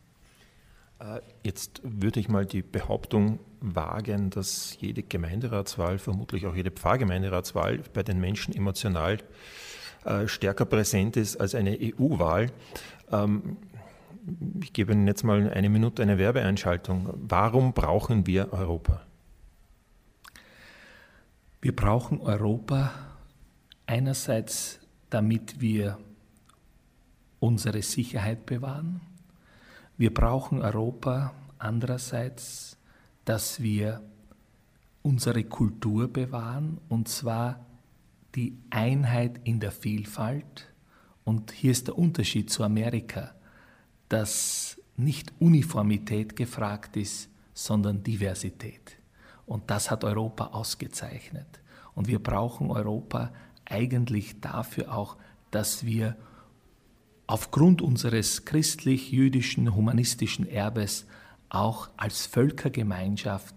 [0.99, 7.81] Äh, jetzt würde ich mal die Behauptung wagen, dass jede Gemeinderatswahl, vermutlich auch jede Pfarrgemeinderatswahl
[7.93, 9.19] bei den Menschen emotional
[10.05, 12.51] äh, stärker präsent ist als eine EU-Wahl.
[13.11, 13.57] Ähm,
[14.63, 17.13] ich gebe Ihnen jetzt mal eine Minute eine Werbeeinschaltung.
[17.15, 19.03] Warum brauchen wir Europa?
[21.63, 22.93] Wir brauchen Europa
[23.87, 25.99] einerseits, damit wir
[27.41, 29.01] unsere Sicherheit bewahren.
[29.97, 32.77] Wir brauchen Europa andererseits,
[33.25, 34.03] dass wir
[35.01, 37.65] unsere Kultur bewahren, und zwar
[38.35, 40.69] die Einheit in der Vielfalt.
[41.25, 43.35] Und hier ist der Unterschied zu Amerika
[44.13, 48.99] dass nicht Uniformität gefragt ist, sondern Diversität.
[49.47, 51.47] Und das hat Europa ausgezeichnet.
[51.95, 53.33] Und wir brauchen Europa
[53.65, 55.17] eigentlich dafür auch,
[55.51, 56.17] dass wir
[57.27, 61.07] aufgrund unseres christlich-jüdischen, humanistischen Erbes
[61.49, 63.55] auch als Völkergemeinschaft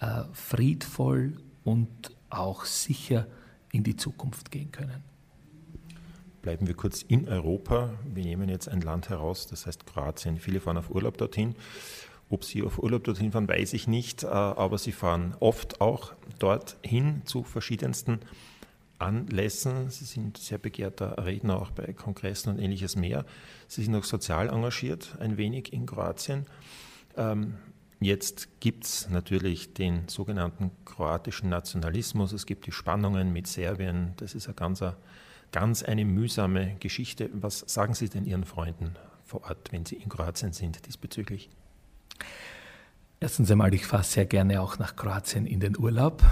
[0.00, 1.88] äh, friedvoll und
[2.28, 3.26] auch sicher
[3.72, 5.02] in die Zukunft gehen können.
[6.42, 7.90] Bleiben wir kurz in Europa.
[8.04, 10.38] Wir nehmen jetzt ein Land heraus, das heißt Kroatien.
[10.38, 11.56] Viele fahren auf Urlaub dorthin.
[12.28, 16.12] Ob Sie auf Urlaub dorthin fahren, weiß ich nicht, äh, aber Sie fahren oft auch
[16.38, 18.20] dorthin zu verschiedensten
[18.98, 19.90] Anlässen.
[19.90, 23.24] Sie sind sehr begehrter Redner auch bei Kongressen und ähnliches mehr.
[23.68, 26.46] Sie sind auch sozial engagiert, ein wenig in Kroatien.
[27.16, 27.54] Ähm,
[28.00, 32.32] jetzt gibt es natürlich den sogenannten kroatischen Nationalismus.
[32.32, 34.14] Es gibt die Spannungen mit Serbien.
[34.16, 34.96] Das ist ein ganzer
[35.52, 37.30] ganz eine mühsame Geschichte.
[37.32, 41.50] Was sagen Sie denn Ihren Freunden vor Ort, wenn Sie in Kroatien sind diesbezüglich?
[43.18, 46.22] Erstens einmal, ich fahre sehr gerne auch nach Kroatien in den Urlaub.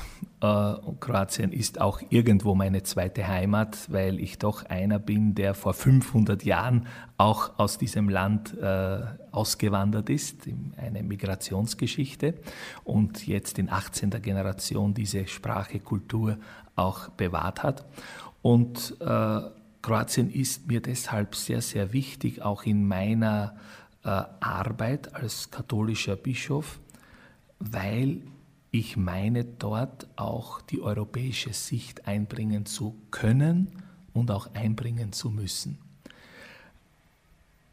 [0.42, 5.54] Äh, und Kroatien ist auch irgendwo meine zweite Heimat, weil ich doch einer bin, der
[5.54, 8.98] vor 500 Jahren auch aus diesem Land äh,
[9.30, 10.42] ausgewandert ist,
[10.76, 12.34] eine Migrationsgeschichte
[12.84, 14.10] und jetzt in 18.
[14.20, 16.36] Generation diese Sprache, Kultur
[16.76, 17.86] auch bewahrt hat.
[18.42, 19.40] Und äh,
[19.80, 23.56] Kroatien ist mir deshalb sehr, sehr wichtig, auch in meiner
[24.08, 26.78] Arbeit als katholischer Bischof,
[27.58, 28.22] weil
[28.70, 33.70] ich meine, dort auch die europäische Sicht einbringen zu können
[34.12, 35.78] und auch einbringen zu müssen.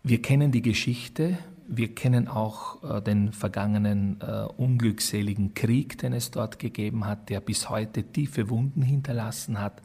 [0.04, 1.38] Wir kennen die Geschichte,
[1.74, 7.40] wir kennen auch äh, den vergangenen äh, unglückseligen Krieg, den es dort gegeben hat, der
[7.40, 9.82] bis heute tiefe Wunden hinterlassen hat.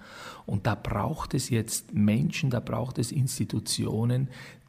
[0.47, 4.29] Und da braucht es jetzt Menschen, da braucht es Institutionen,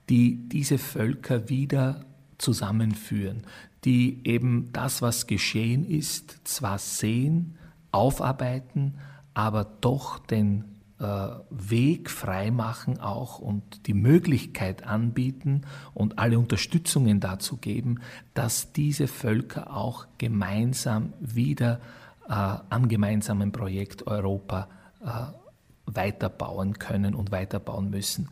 [0.10, 2.06] die diese Völker wieder
[2.38, 3.44] zusammenführen,
[3.84, 7.58] die eben das, was geschehen ist, zwar sehen,
[7.92, 8.96] aufarbeiten,
[9.34, 10.66] aber doch den
[11.00, 11.06] äh,
[11.50, 15.62] Weg freimachen auch und die Möglichkeit anbieten
[15.94, 18.00] und alle Unterstützungen dazu geben,
[18.34, 21.80] dass diese Völker auch gemeinsam wieder
[22.28, 24.68] äh, am gemeinsamen Projekt Europa
[25.04, 25.47] äh,
[25.88, 28.30] weiterbauen können und weiterbauen müssen.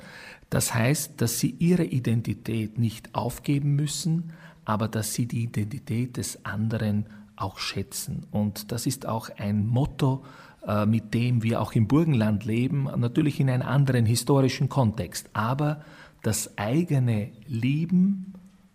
[0.50, 4.34] Das heißt, dass sie ihre Identität nicht aufgeben müssen,
[4.64, 8.26] aber dass sie die Identität des anderen auch schätzen.
[8.32, 10.24] Und das ist auch ein Motto,
[10.68, 15.82] äh, mit dem wir auch im Burgenland leben, natürlich in einem anderen historischen Kontext, aber
[16.24, 18.34] das eigene lieben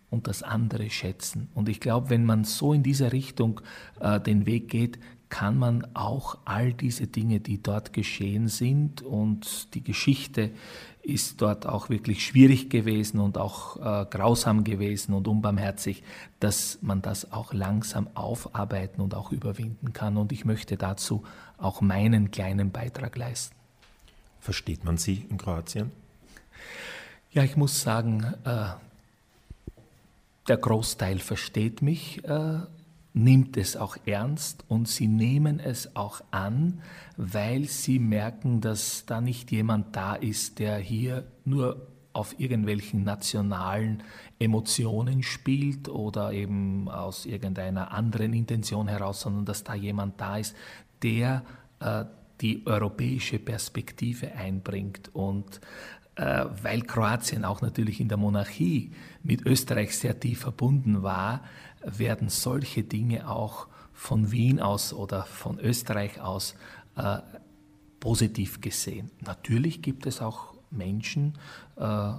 [0.09, 1.49] und das andere schätzen.
[1.53, 3.61] Und ich glaube, wenn man so in dieser Richtung
[3.99, 4.99] äh, den Weg geht,
[5.31, 10.51] kann man auch all diese Dinge, die dort geschehen sind und die Geschichte
[11.01, 16.03] ist dort auch wirklich schwierig gewesen und auch äh, grausam gewesen und unbarmherzig,
[16.39, 20.17] dass man das auch langsam aufarbeiten und auch überwinden kann.
[20.17, 21.23] Und ich möchte dazu
[21.57, 23.55] auch meinen kleinen Beitrag leisten.
[24.41, 25.91] Versteht man Sie in Kroatien?
[27.31, 28.65] Ja, ich muss sagen, äh,
[30.47, 32.23] der Großteil versteht mich.
[32.25, 32.59] Äh,
[33.13, 36.81] nimmt es auch ernst und sie nehmen es auch an,
[37.17, 44.03] weil sie merken, dass da nicht jemand da ist, der hier nur auf irgendwelchen nationalen
[44.39, 50.55] Emotionen spielt oder eben aus irgendeiner anderen Intention heraus, sondern dass da jemand da ist,
[51.03, 51.43] der
[51.79, 52.05] äh,
[52.41, 55.61] die europäische Perspektive einbringt und
[56.15, 58.91] äh, weil Kroatien auch natürlich in der Monarchie
[59.23, 61.43] mit Österreich sehr tief verbunden war,
[61.83, 66.55] werden solche Dinge auch von Wien aus oder von Österreich aus
[66.95, 67.19] äh,
[67.99, 69.11] positiv gesehen.
[69.21, 71.37] Natürlich gibt es auch Menschen,
[71.77, 72.13] äh,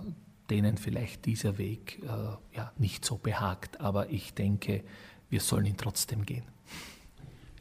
[0.49, 4.85] denen vielleicht dieser Weg äh, ja, nicht so behagt, aber ich denke,
[5.29, 6.52] wir sollen ihn trotzdem gehen.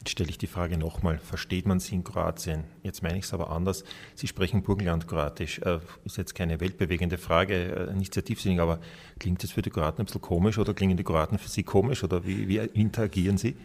[0.01, 2.63] Jetzt stelle ich die Frage nochmal, versteht man Sie in Kroatien?
[2.81, 3.83] Jetzt meine ich es aber anders.
[4.15, 5.59] Sie sprechen Burgenland-Kroatisch.
[5.59, 8.79] Äh, ist jetzt keine weltbewegende Frage, äh, nicht sehr tiefsinnig, aber
[9.19, 12.03] klingt das für die Kroaten ein bisschen komisch oder klingen die Kroaten für Sie komisch
[12.03, 13.55] oder wie, wie interagieren Sie?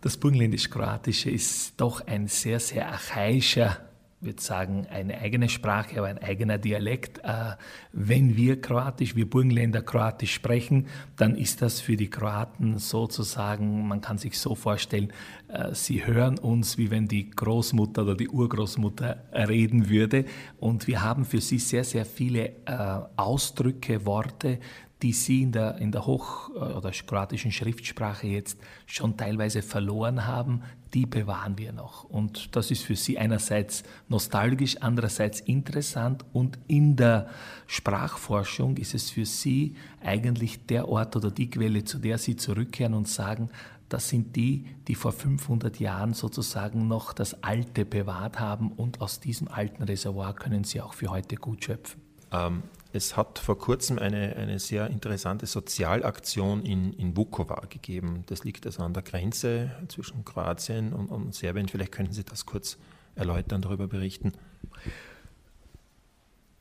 [0.00, 3.87] Das Burgenländisch-Kroatische ist doch ein sehr, sehr archaischer
[4.20, 7.18] würde sagen, eine eigene Sprache, aber ein eigener Dialekt.
[7.18, 7.56] Äh,
[7.92, 14.00] wenn wir Kroatisch, wir Burgenländer Kroatisch sprechen, dann ist das für die Kroaten sozusagen, man
[14.00, 15.12] kann sich so vorstellen,
[15.48, 20.24] äh, sie hören uns, wie wenn die Großmutter oder die Urgroßmutter reden würde.
[20.58, 24.58] Und wir haben für sie sehr, sehr viele äh, Ausdrücke, Worte,
[25.02, 30.62] die sie in der, in der Hoch- oder kroatischen Schriftsprache jetzt schon teilweise verloren haben,
[30.94, 32.04] die bewahren wir noch.
[32.04, 37.28] Und das ist für sie einerseits nostalgisch, andererseits interessant und in der
[37.66, 42.94] Sprachforschung ist es für sie eigentlich der Ort oder die Quelle, zu der sie zurückkehren
[42.94, 43.50] und sagen,
[43.88, 49.20] das sind die, die vor 500 Jahren sozusagen noch das Alte bewahrt haben und aus
[49.20, 52.00] diesem alten Reservoir können sie auch für heute gut schöpfen.
[52.30, 58.24] Ähm, es hat vor kurzem eine, eine sehr interessante Sozialaktion in, in Vukovar gegeben.
[58.26, 61.68] Das liegt also an der Grenze zwischen Kroatien und, und Serbien.
[61.68, 62.78] Vielleicht könnten Sie das kurz
[63.14, 64.32] erläutern, darüber berichten.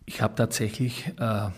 [0.05, 1.49] Ich habe tatsächlich äh,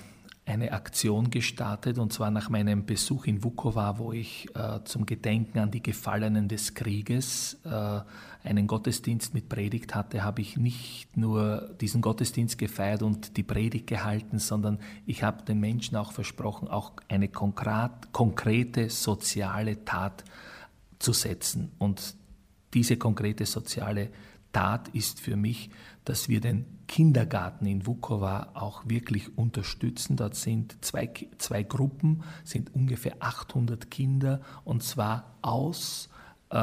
[0.49, 5.59] eine Aktion gestartet und zwar nach meinem Besuch in Vukovar, wo ich äh, zum Gedenken
[5.59, 7.99] an die Gefallenen des Krieges äh,
[8.43, 13.85] einen Gottesdienst mit Predigt hatte, habe ich nicht nur diesen Gottesdienst gefeiert und die Predigt
[13.85, 20.23] gehalten, sondern ich habe den Menschen auch versprochen, auch eine konkret, konkrete soziale Tat
[20.97, 21.71] zu setzen.
[21.77, 22.15] Und
[22.73, 24.09] diese konkrete soziale
[24.51, 25.69] Tat ist für mich,
[26.09, 30.15] dass wir den Kindergarten in Vukovar auch wirklich unterstützen.
[30.15, 31.07] Dort sind zwei,
[31.37, 36.09] zwei Gruppen, sind ungefähr 800 Kinder und zwar aus
[36.49, 36.55] äh,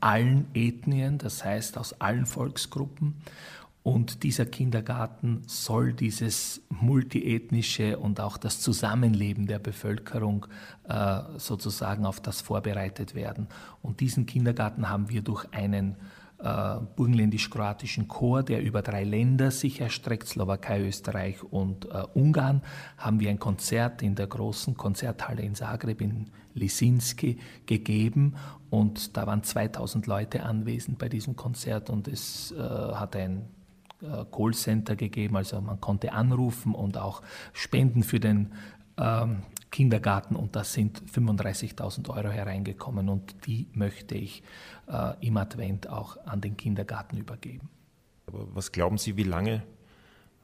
[0.00, 3.14] allen Ethnien, das heißt aus allen Volksgruppen.
[3.82, 10.46] Und dieser Kindergarten soll dieses multiethnische und auch das Zusammenleben der Bevölkerung
[10.86, 13.48] äh, sozusagen auf das vorbereitet werden.
[13.80, 15.96] Und diesen Kindergarten haben wir durch einen
[16.42, 22.62] äh, burgenländisch-kroatischen Chor, der über drei Länder sich erstreckt, Slowakei, Österreich und äh, Ungarn,
[22.96, 28.36] haben wir ein Konzert in der großen Konzerthalle in Zagreb in Lisinski gegeben.
[28.70, 33.48] Und da waren 2000 Leute anwesend bei diesem Konzert und es äh, hat ein
[34.02, 37.22] äh, Callcenter gegeben, also man konnte anrufen und auch
[37.52, 38.52] spenden für den
[38.96, 44.42] ähm, Kindergarten und da sind 35.000 Euro hereingekommen und die möchte ich
[44.88, 47.68] äh, im Advent auch an den Kindergarten übergeben.
[48.26, 49.62] Aber was glauben Sie, wie lange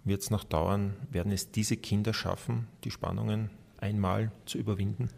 [0.05, 0.95] wird es noch dauern?
[1.11, 5.09] Werden es diese Kinder schaffen, die Spannungen einmal zu überwinden?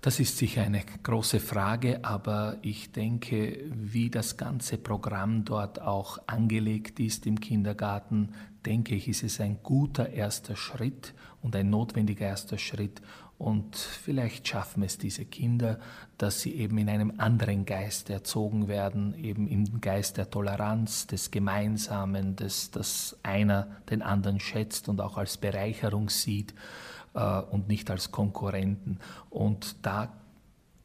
[0.00, 6.18] Das ist sicher eine große Frage, aber ich denke, wie das ganze Programm dort auch
[6.26, 8.34] angelegt ist im Kindergarten,
[8.66, 11.14] denke ich, ist es ein guter erster Schritt
[11.44, 13.00] und ein notwendiger erster Schritt.
[13.36, 15.78] Und vielleicht schaffen es diese Kinder,
[16.18, 21.30] dass sie eben in einem anderen Geist erzogen werden, eben im Geist der Toleranz, des
[21.30, 26.54] Gemeinsamen, des, dass einer den anderen schätzt und auch als Bereicherung sieht
[27.14, 28.98] äh, und nicht als Konkurrenten.
[29.30, 30.12] Und da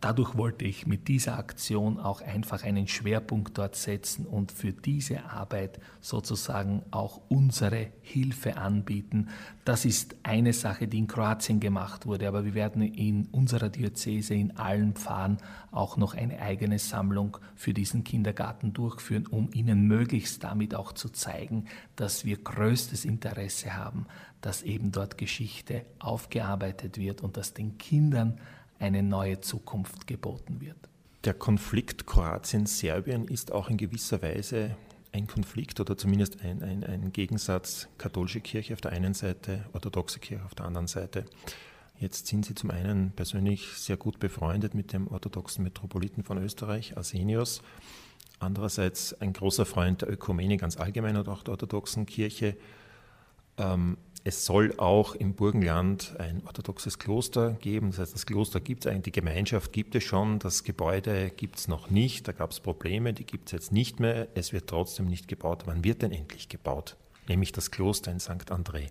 [0.01, 5.25] dadurch wollte ich mit dieser Aktion auch einfach einen Schwerpunkt dort setzen und für diese
[5.25, 9.27] Arbeit sozusagen auch unsere Hilfe anbieten.
[9.65, 14.35] Das ist eine Sache, die in Kroatien gemacht wurde, aber wir werden in unserer Diözese
[14.35, 15.37] in allen Pfarren
[15.71, 21.09] auch noch eine eigene Sammlung für diesen Kindergarten durchführen, um ihnen möglichst damit auch zu
[21.09, 21.65] zeigen,
[21.97, 24.05] dass wir größtes Interesse haben,
[24.39, 28.39] dass eben dort Geschichte aufgearbeitet wird und dass den Kindern
[28.79, 30.77] eine neue Zukunft geboten wird.
[31.25, 34.77] Der Konflikt Kroatien-Serbien ist auch in gewisser Weise
[35.11, 40.19] ein Konflikt oder zumindest ein, ein, ein Gegensatz katholische Kirche auf der einen Seite, orthodoxe
[40.19, 41.25] Kirche auf der anderen Seite.
[41.99, 46.95] Jetzt sind Sie zum einen persönlich sehr gut befreundet mit dem orthodoxen Metropoliten von Österreich,
[46.95, 47.61] Arsenius.
[48.39, 52.55] Andererseits ein großer Freund der Ökumene ganz allgemein und auch der orthodoxen Kirche.
[53.57, 57.91] Ähm, es soll auch im Burgenland ein orthodoxes Kloster geben.
[57.91, 61.57] Das heißt, das Kloster gibt es eigentlich, die Gemeinschaft gibt es schon, das Gebäude gibt
[61.57, 62.27] es noch nicht.
[62.27, 64.27] Da gab es Probleme, die gibt es jetzt nicht mehr.
[64.35, 65.63] Es wird trotzdem nicht gebaut.
[65.65, 66.97] Wann wird denn endlich gebaut?
[67.27, 68.51] Nämlich das Kloster in St.
[68.51, 68.89] André.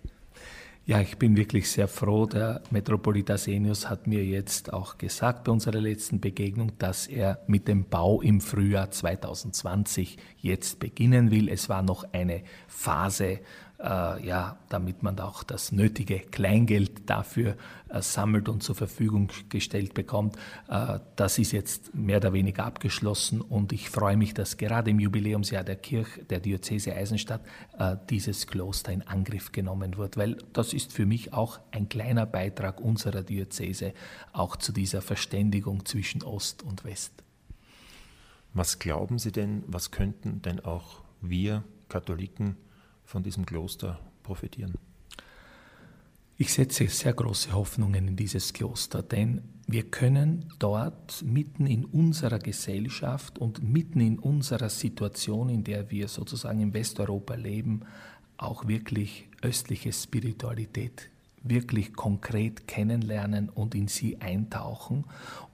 [0.88, 2.24] Ja, ich bin wirklich sehr froh.
[2.24, 7.68] Der Metropolit Asenius hat mir jetzt auch gesagt bei unserer letzten Begegnung, dass er mit
[7.68, 11.50] dem Bau im Frühjahr 2020 jetzt beginnen will.
[11.50, 13.40] Es war noch eine Phase
[13.80, 17.56] äh, ja, damit man auch das nötige Kleingeld dafür
[17.88, 20.36] äh, sammelt und zur Verfügung gestellt bekommt.
[20.68, 24.98] Äh, das ist jetzt mehr oder weniger abgeschlossen und ich freue mich, dass gerade im
[24.98, 27.42] Jubiläumsjahr der Kirche, der Diözese Eisenstadt,
[27.78, 32.26] äh, dieses Kloster in Angriff genommen wird, weil das ist für mich auch ein kleiner
[32.26, 33.92] Beitrag unserer Diözese
[34.32, 37.12] auch zu dieser Verständigung zwischen Ost und West.
[38.54, 42.56] Was glauben Sie denn, was könnten denn auch wir Katholiken
[43.08, 44.74] von diesem Kloster profitieren?
[46.36, 52.38] Ich setze sehr große Hoffnungen in dieses Kloster, denn wir können dort mitten in unserer
[52.38, 57.80] Gesellschaft und mitten in unserer Situation, in der wir sozusagen in Westeuropa leben,
[58.36, 61.10] auch wirklich östliche Spiritualität
[61.42, 65.04] wirklich konkret kennenlernen und in sie eintauchen.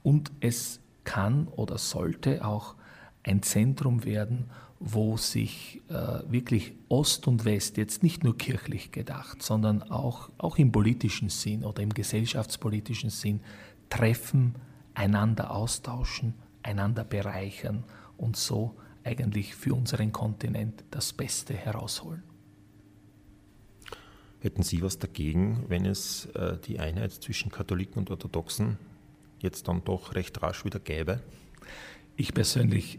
[0.03, 2.75] Und es kann oder sollte auch
[3.23, 4.51] ein Zentrum werden,
[4.81, 10.59] wo sich äh, wirklich Ost und West jetzt nicht nur kirchlich gedacht, sondern auch, auch
[10.59, 13.41] im politischen Sinn oder im gesellschaftspolitischen Sinn
[13.89, 14.57] treffen,
[14.95, 17.85] einander austauschen, einander bereichern
[18.17, 22.23] und so eigentlich für unseren Kontinent das Beste herausholen.
[24.41, 28.79] Hätten Sie was dagegen, wenn es äh, die Einheit zwischen Katholiken und Orthodoxen
[29.41, 31.21] jetzt dann doch recht rasch wieder gäbe?
[32.17, 32.99] Ich persönlich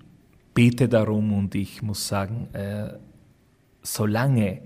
[0.56, 2.94] bete darum und ich muss sagen, äh,
[3.84, 4.62] solange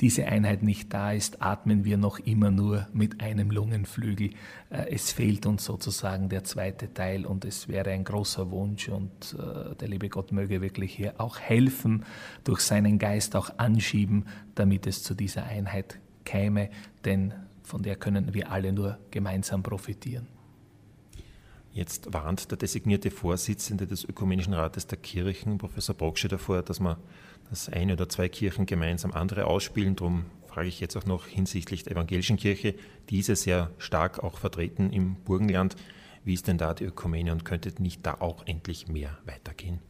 [0.00, 4.30] diese Einheit nicht da ist, atmen wir noch immer nur mit einem Lungenflügel.
[4.70, 9.36] Äh, es fehlt uns sozusagen der zweite Teil und es wäre ein großer Wunsch und
[9.38, 12.04] äh, der liebe Gott möge wirklich hier auch helfen,
[12.42, 14.24] durch seinen Geist auch anschieben,
[14.54, 16.70] damit es zu dieser Einheit käme,
[17.04, 20.33] denn von der können wir alle nur gemeinsam profitieren.
[21.74, 26.96] Jetzt warnt der designierte Vorsitzende des Ökumenischen Rates der Kirchen, Professor Brocksche, davor, dass man
[27.50, 29.96] dass eine oder zwei Kirchen gemeinsam andere ausspielen.
[29.96, 32.74] Darum frage ich jetzt auch noch hinsichtlich der evangelischen Kirche,
[33.10, 35.76] diese sehr stark auch vertreten im Burgenland.
[36.24, 39.80] Wie ist denn da die Ökumene und könnte nicht da auch endlich mehr weitergehen?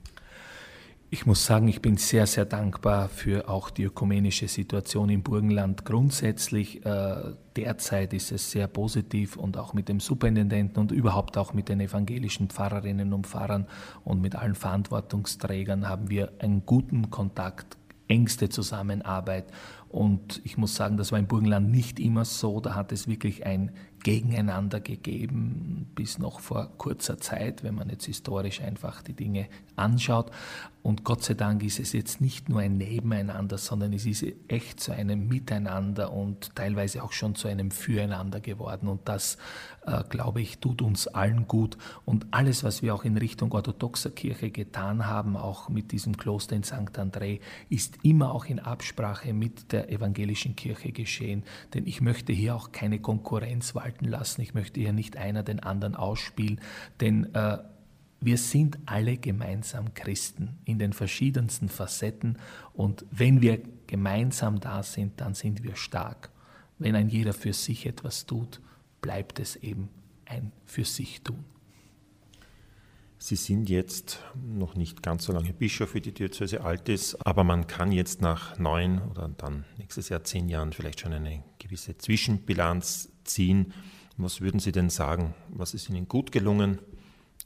[1.10, 5.84] Ich muss sagen, ich bin sehr, sehr dankbar für auch die ökumenische Situation im Burgenland
[5.84, 6.84] grundsätzlich.
[6.84, 11.68] Äh, derzeit ist es sehr positiv und auch mit dem Superintendenten und überhaupt auch mit
[11.68, 13.68] den evangelischen Pfarrerinnen und Pfarrern
[14.02, 17.76] und mit allen Verantwortungsträgern haben wir einen guten Kontakt,
[18.08, 19.46] engste Zusammenarbeit.
[19.88, 22.58] Und ich muss sagen, das war im Burgenland nicht immer so.
[22.58, 23.70] Da hat es wirklich ein
[24.02, 29.46] Gegeneinander gegeben, bis noch vor kurzer Zeit, wenn man jetzt historisch einfach die Dinge
[29.76, 30.32] anschaut.
[30.84, 34.80] Und Gott sei Dank ist es jetzt nicht nur ein Nebeneinander, sondern es ist echt
[34.80, 38.88] zu einem Miteinander und teilweise auch schon zu einem Füreinander geworden.
[38.88, 39.38] Und das,
[39.86, 41.78] äh, glaube ich, tut uns allen gut.
[42.04, 46.54] Und alles, was wir auch in Richtung orthodoxer Kirche getan haben, auch mit diesem Kloster
[46.54, 46.98] in St.
[46.98, 51.44] André, ist immer auch in Absprache mit der evangelischen Kirche geschehen.
[51.72, 54.42] Denn ich möchte hier auch keine Konkurrenz walten lassen.
[54.42, 56.60] Ich möchte hier nicht einer den anderen ausspielen.
[57.00, 57.56] Denn äh,
[58.24, 62.38] wir sind alle gemeinsam Christen in den verschiedensten Facetten
[62.72, 66.30] und wenn wir gemeinsam da sind, dann sind wir stark.
[66.78, 68.60] Wenn ein jeder für sich etwas tut,
[69.00, 69.88] bleibt es eben
[70.24, 71.44] ein für sich tun.
[73.18, 77.42] Sie sind jetzt noch nicht ganz so lange Bischof wie die Diözese alt ist, aber
[77.42, 81.96] man kann jetzt nach neun oder dann nächstes Jahr zehn Jahren vielleicht schon eine gewisse
[81.96, 83.72] Zwischenbilanz ziehen.
[84.16, 85.34] Was würden Sie denn sagen?
[85.48, 86.80] Was ist Ihnen gut gelungen?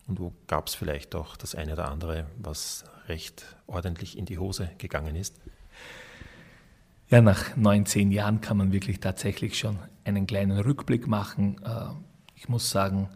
[0.09, 4.39] Und wo gab es vielleicht auch das eine oder andere, was recht ordentlich in die
[4.39, 5.37] Hose gegangen ist?
[7.11, 11.61] Ja, nach 19 Jahren kann man wirklich tatsächlich schon einen kleinen Rückblick machen.
[11.65, 11.95] Äh,
[12.35, 13.09] ich muss sagen,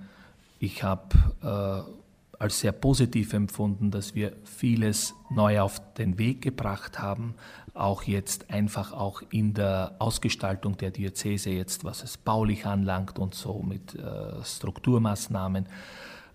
[0.58, 1.08] ich habe
[1.42, 7.34] äh, als sehr positiv empfunden, dass wir vieles neu auf den Weg gebracht haben,
[7.74, 13.34] auch jetzt einfach auch in der Ausgestaltung der Diözese jetzt, was es baulich anlangt und
[13.34, 15.66] so mit äh, Strukturmaßnahmen.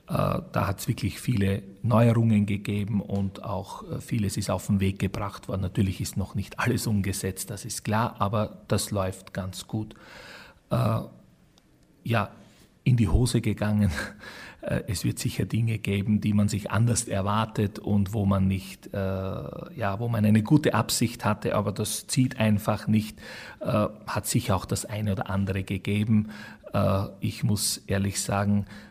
[0.08, 4.80] Äh, da hat es wirklich viele Neuerungen gegeben und auch äh, vieles ist auf den
[4.80, 5.62] Weg gebracht worden.
[5.62, 9.96] Natürlich ist noch nicht alles umgesetzt, das ist klar, aber das läuft ganz gut.
[10.70, 11.02] Äh,
[12.06, 12.30] ja,
[12.84, 13.92] in die Hose gegangen.
[14.88, 20.00] Es wird sicher Dinge geben, die man sich anders erwartet und wo man nicht, ja,
[20.00, 23.18] wo man eine gute Absicht hatte, aber das zieht einfach nicht.
[23.62, 26.32] Hat sicher auch das eine oder andere gegeben.
[27.22, 28.87] Ich muss ehrlich sagen, äh,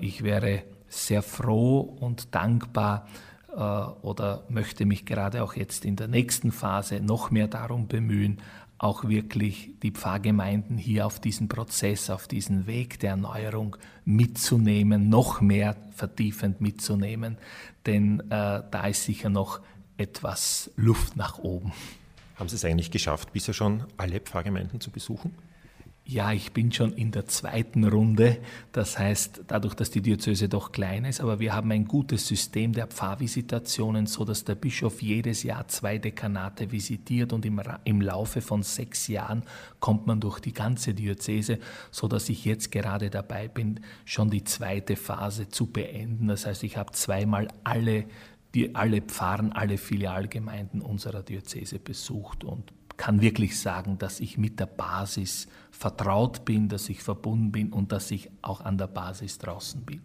[0.00, 3.06] ich wäre sehr froh und dankbar
[3.54, 8.38] äh, oder möchte mich gerade auch jetzt in der nächsten Phase noch mehr darum bemühen,
[8.78, 15.40] auch wirklich die Pfarrgemeinden hier auf diesen Prozess, auf diesen Weg der Erneuerung mitzunehmen, noch
[15.40, 17.38] mehr vertiefend mitzunehmen,
[17.86, 19.60] denn äh, da ist sicher noch
[19.96, 21.72] etwas Luft nach oben.
[22.36, 25.34] Haben Sie es eigentlich geschafft, bisher schon alle Pfarrgemeinden zu besuchen?
[26.10, 28.38] Ja, ich bin schon in der zweiten Runde.
[28.72, 32.72] Das heißt, dadurch, dass die Diözese doch klein ist, aber wir haben ein gutes System
[32.72, 38.40] der Pfarrvisitationen, so dass der Bischof jedes Jahr zwei Dekanate visitiert und im, im Laufe
[38.40, 39.42] von sechs Jahren
[39.80, 41.58] kommt man durch die ganze Diözese,
[41.90, 46.28] so dass ich jetzt gerade dabei bin, schon die zweite Phase zu beenden.
[46.28, 48.06] Das heißt, ich habe zweimal alle
[48.54, 54.60] die alle Pfarren, alle Filialgemeinden unserer Diözese besucht und kann wirklich sagen, dass ich mit
[54.60, 59.38] der Basis vertraut bin, dass ich verbunden bin und dass ich auch an der Basis
[59.38, 60.02] draußen bin.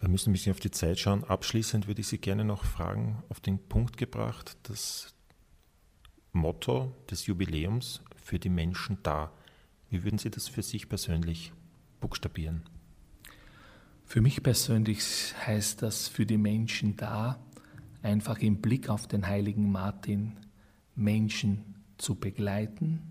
[0.00, 1.22] Wir müssen ein bisschen auf die Zeit schauen.
[1.24, 5.14] Abschließend würde ich Sie gerne noch fragen, auf den Punkt gebracht, das
[6.32, 9.30] Motto des Jubiläums für die Menschen da.
[9.90, 11.52] Wie würden Sie das für sich persönlich
[12.00, 12.62] buchstabieren?
[14.06, 17.38] Für mich persönlich heißt das für die Menschen da,
[18.02, 20.38] einfach im Blick auf den heiligen Martin
[21.00, 23.02] Menschen zu begleiten,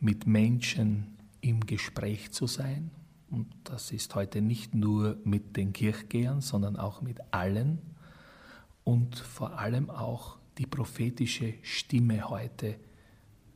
[0.00, 2.90] mit Menschen im Gespräch zu sein.
[3.30, 7.78] Und das ist heute nicht nur mit den Kirchgehern, sondern auch mit allen.
[8.84, 12.76] Und vor allem auch die prophetische Stimme heute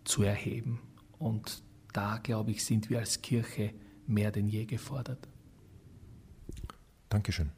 [0.05, 0.81] zu erheben.
[1.19, 1.62] Und
[1.93, 3.75] da, glaube ich, sind wir als Kirche
[4.07, 5.29] mehr denn je gefordert.
[7.09, 7.51] Dankeschön.